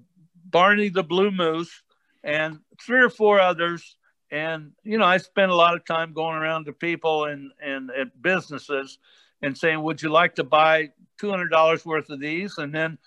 Barney 0.45 0.89
the 0.89 1.03
blue 1.03 1.31
moose, 1.31 1.83
and 2.23 2.59
three 2.81 3.01
or 3.01 3.09
four 3.09 3.39
others 3.39 3.95
and 4.31 4.71
you 4.83 4.97
know, 4.97 5.05
I 5.05 5.17
spent 5.17 5.51
a 5.51 5.55
lot 5.55 5.75
of 5.75 5.85
time 5.85 6.13
going 6.13 6.35
around 6.35 6.65
to 6.65 6.73
people 6.73 7.25
and 7.25 7.51
and 7.61 7.89
at 7.91 8.21
businesses 8.21 8.99
and 9.41 9.57
saying, 9.57 9.81
"Would 9.81 10.01
you 10.01 10.09
like 10.09 10.35
to 10.35 10.43
buy 10.43 10.91
two 11.19 11.29
hundred 11.29 11.49
dollars 11.49 11.85
worth 11.85 12.09
of 12.09 12.19
these 12.19 12.57
and 12.57 12.73
then 12.73 12.97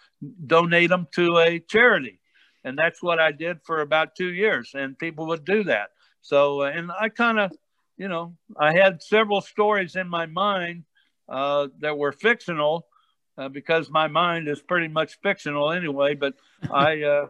donate 0.46 0.90
them 0.90 1.06
to 1.12 1.38
a 1.38 1.60
charity?" 1.60 2.18
And 2.64 2.78
that's 2.78 3.02
what 3.02 3.20
I 3.20 3.32
did 3.32 3.60
for 3.64 3.80
about 3.80 4.16
two 4.16 4.32
years, 4.32 4.72
and 4.74 4.98
people 4.98 5.26
would 5.26 5.44
do 5.44 5.64
that. 5.64 5.90
So, 6.20 6.62
uh, 6.62 6.70
and 6.70 6.92
I 6.98 7.08
kind 7.08 7.38
of, 7.40 7.52
you 7.96 8.08
know, 8.08 8.36
I 8.58 8.72
had 8.72 9.02
several 9.02 9.40
stories 9.40 9.96
in 9.96 10.08
my 10.08 10.26
mind 10.26 10.84
uh, 11.28 11.68
that 11.80 11.98
were 11.98 12.12
fictional 12.12 12.86
uh, 13.42 13.48
because 13.48 13.90
my 13.90 14.06
mind 14.06 14.48
is 14.48 14.60
pretty 14.60 14.88
much 14.88 15.18
fictional 15.22 15.72
anyway. 15.72 16.14
But 16.14 16.34
I, 16.70 17.02
uh, 17.14 17.26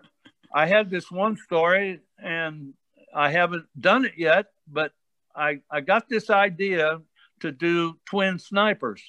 I 0.55 0.67
had 0.67 0.91
this 0.91 1.11
one 1.11 1.37
story, 1.37 2.01
and 2.23 2.75
I 3.15 3.31
haven't 3.31 3.67
done 3.79 4.05
it 4.05 4.15
yet, 4.17 4.47
but 4.71 4.93
I, 5.35 5.61
I 5.71 5.81
got 5.81 6.09
this 6.09 6.31
idea 6.31 7.01
to 7.41 7.53
do 7.53 7.99
twin 8.07 8.39
snipers 8.39 9.03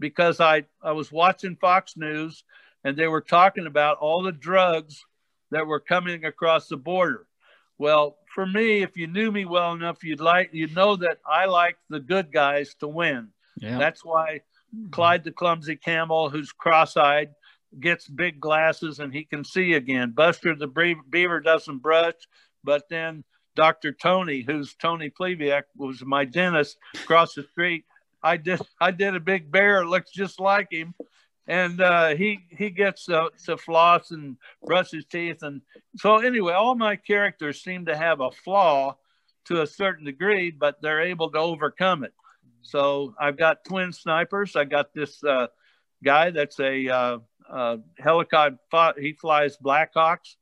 because 0.00 0.40
I, 0.40 0.64
I 0.82 0.92
was 0.92 1.12
watching 1.12 1.56
Fox 1.56 1.96
News 1.96 2.44
and 2.84 2.96
they 2.96 3.06
were 3.06 3.20
talking 3.20 3.66
about 3.66 3.98
all 3.98 4.22
the 4.22 4.32
drugs 4.32 5.04
that 5.50 5.66
were 5.66 5.80
coming 5.80 6.24
across 6.24 6.68
the 6.68 6.76
border. 6.76 7.26
Well, 7.78 8.16
for 8.34 8.46
me, 8.46 8.82
if 8.82 8.96
you 8.96 9.06
knew 9.06 9.30
me 9.30 9.44
well 9.44 9.72
enough, 9.72 10.02
you'd 10.02 10.20
like 10.20 10.50
you'd 10.52 10.74
know 10.74 10.96
that 10.96 11.18
I 11.26 11.46
like 11.46 11.76
the 11.88 12.00
good 12.00 12.32
guys 12.32 12.74
to 12.80 12.88
win. 12.88 13.28
Yeah. 13.56 13.78
That's 13.78 14.04
why 14.04 14.40
Clyde 14.90 15.24
the 15.24 15.32
clumsy 15.32 15.76
camel, 15.76 16.30
who's 16.30 16.52
cross-eyed, 16.52 17.30
gets 17.80 18.08
big 18.08 18.40
glasses 18.40 18.98
and 18.98 19.12
he 19.12 19.24
can 19.24 19.44
see 19.44 19.74
again. 19.74 20.12
Buster 20.12 20.54
the 20.54 20.68
beaver 21.10 21.40
doesn't 21.40 21.78
brush, 21.78 22.14
but 22.64 22.88
then 22.88 23.24
Dr. 23.54 23.92
Tony, 23.92 24.42
who's 24.46 24.74
Tony 24.74 25.10
Pleviak, 25.10 25.64
was 25.76 26.04
my 26.04 26.24
dentist 26.24 26.78
across 26.94 27.34
the 27.34 27.42
street. 27.42 27.84
I 28.22 28.36
did 28.36 28.60
I 28.80 28.90
did 28.90 29.14
a 29.14 29.20
big 29.20 29.50
bear, 29.50 29.86
looks 29.86 30.10
just 30.10 30.40
like 30.40 30.72
him, 30.72 30.94
and 31.46 31.80
uh, 31.80 32.14
he 32.14 32.40
he 32.50 32.70
gets 32.70 33.06
to, 33.06 33.30
to 33.46 33.56
floss 33.56 34.10
and 34.10 34.36
brush 34.64 34.90
his 34.90 35.04
teeth, 35.06 35.42
and 35.42 35.62
so 35.96 36.16
anyway, 36.18 36.52
all 36.52 36.74
my 36.74 36.96
characters 36.96 37.62
seem 37.62 37.86
to 37.86 37.96
have 37.96 38.20
a 38.20 38.30
flaw 38.30 38.96
to 39.46 39.62
a 39.62 39.66
certain 39.66 40.04
degree, 40.04 40.50
but 40.50 40.80
they're 40.82 41.00
able 41.00 41.30
to 41.30 41.38
overcome 41.38 42.04
it. 42.04 42.12
So 42.62 43.14
I've 43.18 43.36
got 43.36 43.64
twin 43.64 43.92
snipers. 43.92 44.56
I 44.56 44.64
got 44.64 44.92
this 44.94 45.22
uh, 45.24 45.48
guy 46.04 46.30
that's 46.30 46.58
a 46.60 46.88
uh, 46.88 47.18
uh 47.50 47.76
helicopter. 47.98 48.58
He 48.98 49.12
flies 49.12 49.56
Blackhawks 49.56 50.36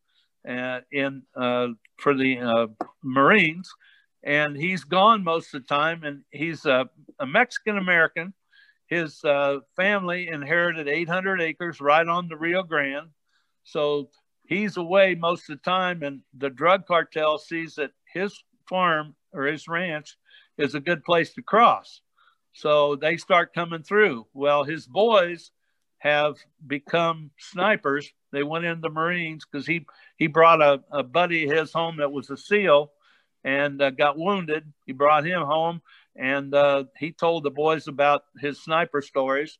in 0.45 1.23
uh, 1.37 1.69
for 1.99 2.15
the 2.15 2.39
uh, 2.39 2.67
Marines, 3.03 3.71
and 4.23 4.57
he's 4.57 4.85
gone 4.85 5.25
most 5.25 5.55
of 5.55 5.63
the 5.63 5.69
time. 5.69 6.05
And 6.05 6.23
he's 6.31 6.67
a, 6.67 6.89
a 7.21 7.27
Mexican 7.27 7.79
American. 7.79 8.33
his 8.87 9.25
uh, 9.25 9.59
family 9.75 10.29
inherited 10.29 10.89
800 10.89 11.41
acres 11.41 11.81
right 11.81 12.07
on 12.07 12.29
the 12.29 12.37
Rio 12.37 12.63
Grande. 12.63 13.11
So 13.65 14.11
he's 14.47 14.77
away 14.77 15.15
most 15.15 15.51
of 15.51 15.59
the 15.59 15.71
time, 15.71 16.03
and 16.03 16.21
the 16.37 16.51
drug 16.51 16.87
cartel 16.87 17.39
sees 17.39 17.75
that 17.77 17.91
his 18.13 18.33
farm 18.69 19.15
or 19.33 19.45
his 19.45 19.69
ranch 19.69 20.17
is 20.59 20.75
a 20.75 20.81
good 20.81 21.05
place 21.05 21.35
to 21.35 21.43
cross. 21.43 22.01
So 22.57 22.97
they 22.97 23.19
start 23.19 23.53
coming 23.53 23.83
through. 23.83 24.27
Well, 24.33 24.65
his 24.65 24.87
boys 24.87 25.51
have 25.99 26.37
become 26.67 27.31
snipers. 27.39 28.11
They 28.33 28.43
went 28.43 28.65
in 28.65 28.81
the 28.81 28.89
Marines 28.89 29.45
because 29.45 29.67
he 29.67 29.85
he 30.17 30.27
brought 30.27 30.63
a, 30.63 30.83
a 30.91 31.03
buddy 31.03 31.47
his 31.47 31.71
home 31.71 31.99
that 31.99 32.13
was 32.13 32.31
a 32.31 32.37
SEAL 32.37 32.91
and 33.45 33.83
uh, 33.83 33.91
got 33.91 34.17
wounded. 34.17 34.73
He 34.87 34.95
brought 34.95 35.27
him 35.27 35.43
home 35.43 35.83
and 36.17 36.55
uh, 36.55 36.85
he 36.99 37.13
told 37.13 37.45
the 37.45 37.51
boys 37.51 37.89
about 37.89 38.25
his 38.41 38.63
sniper 38.63 39.03
stories. 39.03 39.59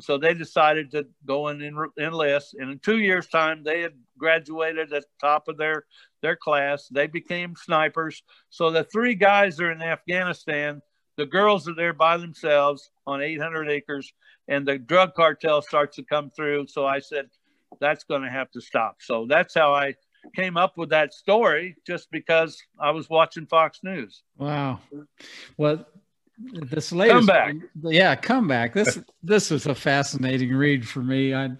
So 0.00 0.16
they 0.16 0.32
decided 0.32 0.92
to 0.92 1.06
go 1.26 1.48
in 1.48 1.60
and 1.60 1.76
enlist. 1.98 2.54
And 2.54 2.70
in 2.70 2.78
two 2.78 2.98
years' 2.98 3.28
time, 3.28 3.62
they 3.62 3.82
had 3.82 3.92
graduated 4.16 4.92
at 4.94 5.02
the 5.02 5.08
top 5.20 5.48
of 5.48 5.58
their 5.58 5.84
their 6.22 6.36
class. 6.36 6.88
They 6.88 7.08
became 7.08 7.56
snipers. 7.56 8.22
So 8.48 8.70
the 8.70 8.84
three 8.84 9.16
guys 9.16 9.60
are 9.60 9.70
in 9.70 9.82
Afghanistan. 9.82 10.80
The 11.18 11.26
girls 11.26 11.68
are 11.68 11.74
there 11.74 11.92
by 11.92 12.16
themselves 12.16 12.90
on 13.06 13.20
800 13.20 13.68
acres, 13.68 14.10
and 14.46 14.66
the 14.66 14.78
drug 14.78 15.14
cartel 15.14 15.60
starts 15.60 15.96
to 15.96 16.04
come 16.04 16.30
through. 16.30 16.68
So 16.68 16.86
I 16.86 17.00
said, 17.00 17.26
that's 17.80 18.04
going 18.04 18.22
to 18.22 18.30
have 18.30 18.50
to 18.52 18.60
stop. 18.60 18.98
So 19.00 19.26
that's 19.28 19.52
how 19.52 19.74
I 19.74 19.94
came 20.34 20.56
up 20.56 20.78
with 20.78 20.90
that 20.90 21.12
story 21.12 21.76
just 21.84 22.08
because 22.12 22.62
I 22.80 22.92
was 22.92 23.10
watching 23.10 23.46
Fox 23.46 23.80
News. 23.82 24.22
Wow. 24.36 24.78
Well, 25.56 25.84
this 26.38 26.92
latest 26.92 27.26
comeback. 27.26 27.54
Yeah, 27.82 28.14
comeback. 28.14 28.72
This 28.72 29.00
this 29.22 29.50
was 29.50 29.66
a 29.66 29.74
fascinating 29.74 30.54
read 30.54 30.86
for 30.86 31.00
me. 31.00 31.34
I 31.34 31.50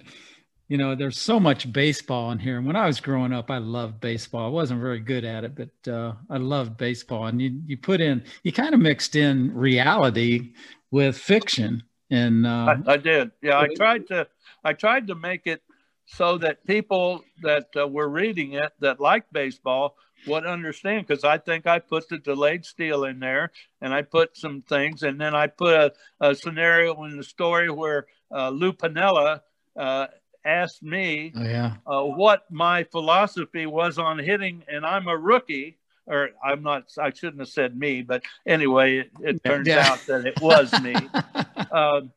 you 0.69 0.77
know, 0.77 0.95
there's 0.95 1.19
so 1.19 1.41
much 1.41 1.73
baseball 1.73 2.31
in 2.31 2.39
here. 2.39 2.59
And 2.59 2.67
when 2.67 2.77
I 2.77 2.87
was 2.87 3.01
growing 3.01 3.33
up, 3.33 3.51
I 3.51 3.57
loved 3.57 4.01
baseball. 4.01 4.45
I 4.45 4.51
wasn't 4.51 4.83
very 4.83 5.01
good 5.01 5.25
at 5.25 5.43
it, 5.45 5.55
but 5.55 5.91
uh, 5.91 6.13
I 6.29 6.37
loved 6.37 6.77
baseball. 6.77 7.27
And 7.27 7.41
you 7.41 7.61
you 7.67 7.77
put 7.79 8.01
in 8.01 8.23
you 8.43 8.53
kind 8.53 8.75
of 8.75 8.81
mixed 8.81 9.17
in 9.17 9.55
reality 9.55 10.53
with 10.91 11.17
fiction. 11.17 11.83
And 12.11 12.47
uh, 12.47 12.77
I, 12.87 12.93
I 12.93 12.97
did. 12.99 13.31
Yeah, 13.43 13.59
I 13.59 13.69
tried 13.75 14.07
to 14.09 14.29
I 14.63 14.75
tried 14.75 15.07
to 15.07 15.15
make 15.15 15.47
it 15.47 15.63
so 16.05 16.39
that 16.39 16.67
people 16.67 17.25
that 17.43 17.69
uh, 17.77 17.87
were 17.87 18.09
reading 18.09 18.53
it 18.53 18.73
that 18.81 19.01
like 19.01 19.25
baseball 19.33 19.97
would 20.27 20.45
understand 20.45 21.07
because 21.07 21.25
I 21.25 21.39
think 21.39 21.67
I 21.67 21.79
put 21.79 22.09
the 22.09 22.19
delayed 22.19 22.65
steal 22.65 23.05
in 23.05 23.21
there 23.21 23.53
and 23.81 23.95
I 23.95 24.03
put 24.03 24.37
some 24.37 24.63
things 24.63 25.03
and 25.03 25.21
then 25.21 25.35
I 25.35 25.47
put 25.47 25.75
a, 25.75 25.93
a 26.21 26.35
scenario 26.35 27.05
in 27.05 27.17
the 27.17 27.23
story 27.23 27.71
where 27.71 28.07
uh, 28.35 28.51
Lou 28.51 28.73
Piniella 28.73 29.43
uh, 29.77 30.09
asked 30.49 30.83
me 30.83 31.33
oh, 31.37 31.43
yeah. 31.43 31.75
uh, 31.87 32.03
what 32.03 32.51
my 32.51 32.85
philosophy 32.85 33.67
was 33.67 33.99
on 33.99 34.19
hitting 34.19 34.65
and 34.69 34.85
I'm 34.85 35.07
a 35.09 35.17
rookie 35.17 35.79
or 36.07 36.31
I'm 36.43 36.63
not 36.63 36.85
I 36.99 37.11
shouldn't 37.11 37.41
have 37.41 37.49
said 37.49 37.79
me 37.79 38.03
but 38.03 38.23
anyway 38.47 38.99
it, 38.99 39.11
it 39.21 39.45
turns 39.45 39.69
yeah. 39.69 39.87
out 39.87 40.01
that 40.07 40.27
it 40.27 40.41
was 40.41 40.73
me 40.81 40.95
um, 41.73 42.13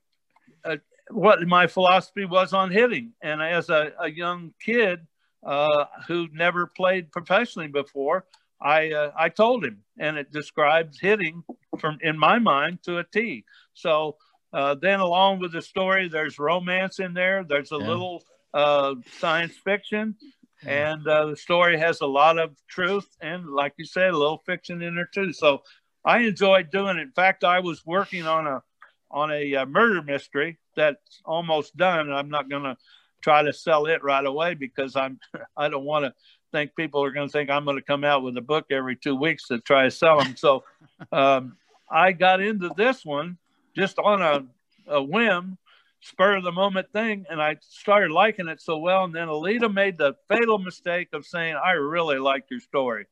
uh, 0.64 0.78
what 1.10 1.42
my 1.42 1.68
philosophy 1.68 2.26
was 2.26 2.54
on 2.54 2.72
hitting. 2.72 3.14
And 3.22 3.42
as 3.42 3.70
a, 3.70 3.92
a 4.00 4.10
young 4.10 4.54
kid 4.64 5.06
uh, 5.46 5.86
who 6.08 6.28
never 6.32 6.68
played 6.68 7.12
professionally 7.12 7.68
before, 7.68 8.26
I 8.62 8.92
uh, 8.92 9.12
I 9.18 9.30
told 9.30 9.66
him, 9.66 9.84
and 9.98 10.18
it 10.18 10.32
describes 10.32 11.00
hitting 11.00 11.44
from 11.80 11.98
in 12.02 12.18
my 12.18 12.38
mind 12.38 12.84
to 12.84 13.00
a 13.00 13.04
T. 13.04 13.44
So 13.74 14.18
uh, 14.54 14.76
then, 14.76 15.00
along 15.00 15.40
with 15.40 15.54
the 15.54 15.62
story, 15.62 16.10
there's 16.10 16.40
romance 16.40 17.00
in 17.00 17.14
there. 17.14 17.44
There's 17.44 17.72
a 17.72 17.78
yeah. 17.78 17.88
little 17.88 18.24
uh, 18.54 18.96
science 19.20 19.54
fiction, 19.64 20.16
yeah. 20.64 20.94
and 20.94 21.08
uh, 21.08 21.28
the 21.28 21.38
story 21.38 21.78
has 21.78 22.02
a 22.02 22.06
lot 22.06 22.38
of 22.38 22.56
truth 22.68 23.08
and, 23.22 23.48
like 23.48 23.74
you 23.78 23.86
said, 23.86 24.10
a 24.10 24.18
little 24.18 24.42
fiction 24.46 24.82
in 24.82 24.96
there 24.96 25.10
too. 25.14 25.32
So 25.32 25.64
I 26.04 26.20
enjoyed 26.20 26.72
doing 26.72 26.98
it. 26.98 27.02
In 27.02 27.12
fact, 27.12 27.44
I 27.44 27.60
was 27.60 27.86
working 27.86 28.26
on 28.26 28.48
a 28.48 28.64
on 29.10 29.32
a 29.32 29.56
uh, 29.56 29.66
murder 29.66 30.02
mystery 30.02 30.58
that's 30.76 31.22
almost 31.26 31.76
done. 31.76 32.12
I'm 32.12 32.30
not 32.30 32.50
going 32.50 32.64
to 32.64 32.78
try 33.22 33.44
to 33.44 33.54
sell 33.54 33.86
it 33.86 34.04
right 34.04 34.26
away 34.26 34.54
because 34.54 34.96
I'm 34.96 35.20
I 35.58 35.70
don't 35.70 35.86
want 35.86 36.06
to 36.06 36.14
think 36.52 36.76
people 36.76 37.04
are 37.04 37.12
going 37.12 37.28
to 37.28 37.32
think 37.32 37.50
I'm 37.50 37.66
going 37.66 37.78
to 37.78 37.84
come 37.84 38.04
out 38.04 38.24
with 38.24 38.38
a 38.38 38.42
book 38.42 38.66
every 38.72 38.96
two 38.98 39.16
weeks 39.16 39.48
to 39.48 39.60
try 39.60 39.84
to 39.84 39.92
sell 39.92 40.20
them. 40.20 40.36
So 40.36 40.64
um, 41.12 41.58
I 41.90 42.12
got 42.12 42.42
into 42.42 42.72
this 42.76 43.06
one 43.06 43.38
just 43.76 44.00
on 44.00 44.22
a, 44.22 44.46
a 44.88 45.02
whim, 45.02 45.58
spur 46.02 46.38
of 46.38 46.44
the 46.44 46.52
moment 46.52 46.92
thing, 46.92 47.26
and 47.30 47.42
I 47.42 47.58
started 47.62 48.12
liking 48.12 48.48
it 48.48 48.62
so 48.62 48.78
well. 48.78 49.04
And 49.04 49.14
then 49.14 49.28
Alita 49.28 49.72
made 49.74 49.98
the 49.98 50.16
fatal 50.30 50.58
mistake 50.58 51.10
of 51.14 51.26
saying, 51.26 51.56
"I 51.56 51.72
really 51.72 52.20
liked 52.20 52.52
your 52.52 52.60
story." 52.60 53.06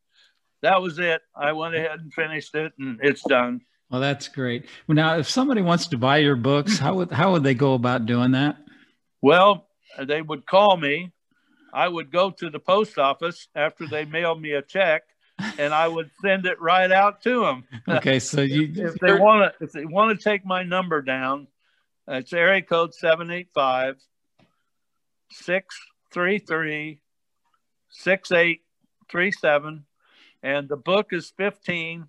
That 0.62 0.82
was 0.82 1.00
it. 1.00 1.22
I 1.36 1.54
went 1.54 1.76
ahead 1.76 2.00
and 2.00 2.13
finished 2.13 2.54
it, 2.56 2.74
and 2.78 3.00
it's 3.02 3.24
done. 3.24 3.62
Well, 3.89 4.02
that's 4.02 4.28
great. 4.28 4.65
Well, 4.88 4.95
now, 4.95 5.17
if 5.17 5.30
somebody 5.30 5.62
wants 5.62 5.88
to 5.88 5.98
buy 5.98 6.17
your 6.17 6.36
books, 6.36 6.78
how 6.78 6.95
would 6.95 7.12
how 7.12 7.32
would 7.32 7.43
they 7.43 7.56
go 7.56 7.74
about 7.74 8.06
doing 8.06 8.32
that? 8.32 8.58
Well, 9.22 9.67
they 9.98 10.22
would 10.22 10.45
call 10.45 10.78
me. 10.78 11.12
I 11.74 11.88
would 11.88 12.12
go 12.12 12.32
to 12.32 12.50
the 12.50 12.60
post 12.60 12.98
office 12.98 13.48
after 13.56 13.88
they 13.88 14.06
mailed 14.06 14.41
me 14.41 14.52
a 14.52 14.62
check, 14.62 15.04
and 15.58 15.73
I 15.73 15.88
would 15.88 16.12
send 16.21 16.45
it 16.45 16.62
right 16.62 16.91
out 16.91 17.21
to 17.23 17.41
them. 17.41 17.63
Okay, 17.89 18.19
so 18.19 18.41
you 18.41 18.71
if 18.75 18.95
they 18.95 19.13
want 19.13 19.54
to 19.60 19.63
if 19.63 19.71
they 19.71 19.86
want 19.86 20.17
to 20.17 20.23
take 20.23 20.45
my 20.45 20.63
number 20.63 21.02
down, 21.02 21.47
it's 22.08 22.34
area 22.34 22.62
code 22.62 22.93
785 22.93 23.95
633 25.32 26.99
6837 27.89 29.86
and 30.43 30.69
the 30.69 30.78
book 30.78 31.08
is 31.12 31.34
15 31.38 32.08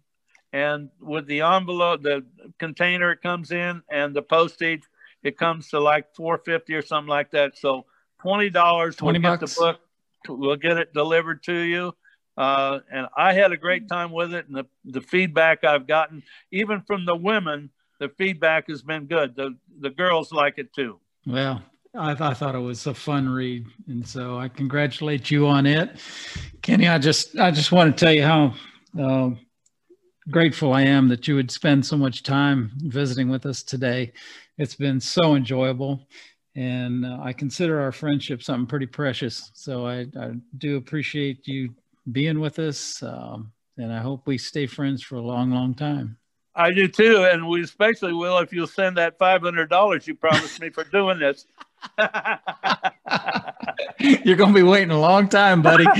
and 0.52 0.90
with 1.00 1.26
the 1.26 1.42
envelope, 1.42 2.02
the 2.02 2.24
container 2.58 3.12
it 3.12 3.22
comes 3.22 3.52
in, 3.52 3.82
and 3.88 4.14
the 4.14 4.22
postage, 4.22 4.82
it 5.22 5.38
comes 5.38 5.68
to 5.68 5.80
like 5.80 6.14
four 6.16 6.38
fifty 6.38 6.74
or 6.74 6.82
something 6.82 7.08
like 7.08 7.30
that. 7.32 7.56
So 7.56 7.86
twenty 8.20 8.50
dollars. 8.50 8.96
Twenty 8.96 9.20
we'll 9.20 9.32
bucks. 9.32 9.54
Get 9.54 9.60
the 9.60 9.72
book. 9.72 9.80
We'll 10.28 10.56
get 10.56 10.76
it 10.76 10.92
delivered 10.92 11.42
to 11.44 11.54
you. 11.54 11.94
Uh, 12.36 12.80
and 12.92 13.06
I 13.16 13.34
had 13.34 13.52
a 13.52 13.56
great 13.56 13.88
time 13.88 14.12
with 14.12 14.32
it, 14.34 14.46
and 14.46 14.56
the 14.56 14.66
the 14.84 15.00
feedback 15.00 15.64
I've 15.64 15.86
gotten, 15.86 16.22
even 16.50 16.82
from 16.82 17.04
the 17.04 17.16
women, 17.16 17.70
the 17.98 18.08
feedback 18.08 18.68
has 18.68 18.82
been 18.82 19.06
good. 19.06 19.36
The 19.36 19.56
the 19.80 19.90
girls 19.90 20.32
like 20.32 20.54
it 20.58 20.72
too. 20.72 21.00
Well, 21.26 21.62
I, 21.94 22.14
th- 22.14 22.20
I, 22.20 22.34
thought 22.34 22.54
it 22.54 22.60
was 22.60 22.86
a 22.86 22.94
fun 22.94 23.28
read, 23.28 23.66
and 23.88 24.06
so 24.06 24.38
I 24.38 24.48
congratulate 24.48 25.30
you 25.30 25.46
on 25.46 25.66
it, 25.66 26.00
Kenny. 26.62 26.88
I 26.88 26.98
just 26.98 27.38
I 27.38 27.50
just 27.50 27.72
want 27.72 27.96
to 27.96 28.04
tell 28.04 28.14
you 28.14 28.22
how 28.22 28.54
uh, 28.98 29.30
grateful 30.30 30.72
I 30.72 30.82
am 30.82 31.08
that 31.08 31.26
you 31.26 31.34
would 31.34 31.50
spend 31.50 31.84
so 31.84 31.96
much 31.96 32.22
time 32.22 32.70
visiting 32.76 33.28
with 33.28 33.46
us 33.46 33.62
today. 33.62 34.12
It's 34.58 34.76
been 34.76 35.00
so 35.00 35.34
enjoyable. 35.34 36.06
And 36.56 37.06
uh, 37.06 37.18
I 37.22 37.32
consider 37.32 37.80
our 37.80 37.92
friendship 37.92 38.42
something 38.42 38.66
pretty 38.66 38.86
precious. 38.86 39.50
So 39.54 39.86
I, 39.86 40.06
I 40.18 40.32
do 40.58 40.76
appreciate 40.76 41.46
you 41.46 41.74
being 42.10 42.40
with 42.40 42.58
us. 42.58 43.02
Um, 43.02 43.52
and 43.76 43.92
I 43.92 43.98
hope 43.98 44.26
we 44.26 44.38
stay 44.38 44.66
friends 44.66 45.02
for 45.02 45.16
a 45.16 45.22
long, 45.22 45.50
long 45.50 45.74
time. 45.74 46.18
I 46.54 46.72
do 46.72 46.88
too. 46.88 47.24
And 47.24 47.48
we 47.48 47.62
especially 47.62 48.12
will 48.12 48.38
if 48.38 48.52
you'll 48.52 48.66
send 48.66 48.96
that 48.98 49.18
$500 49.18 50.06
you 50.06 50.14
promised 50.14 50.60
me 50.60 50.70
for 50.70 50.84
doing 50.84 51.18
this. 51.18 51.46
You're 53.98 54.36
going 54.36 54.52
to 54.52 54.58
be 54.58 54.62
waiting 54.62 54.90
a 54.90 55.00
long 55.00 55.28
time, 55.28 55.62
buddy. 55.62 55.86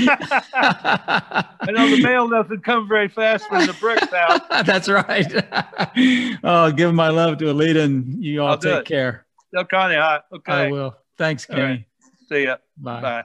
I 0.53 1.45
know 1.69 1.89
the 1.89 2.01
mail 2.03 2.27
doesn't 2.27 2.63
come 2.63 2.87
very 2.87 3.07
fast 3.07 3.47
from 3.47 3.65
the 3.65 3.73
bricks 3.73 4.13
out. 4.13 4.47
That's 4.65 4.89
right. 4.89 5.31
oh, 6.43 6.71
give 6.71 6.93
my 6.93 7.09
love 7.09 7.37
to 7.39 7.45
Alita 7.45 7.83
and 7.83 8.23
you 8.23 8.41
all 8.41 8.49
I'll 8.49 8.57
take 8.57 8.85
care. 8.85 9.25
Tell 9.53 9.65
Connie 9.65 9.95
hi. 9.95 10.19
Okay. 10.33 10.51
I 10.51 10.71
will. 10.71 10.95
Thanks, 11.17 11.45
Kenny. 11.45 11.61
Right. 11.61 11.85
See 12.29 12.43
ya. 12.43 12.57
Bye. 12.77 13.01
Bye. 13.01 13.23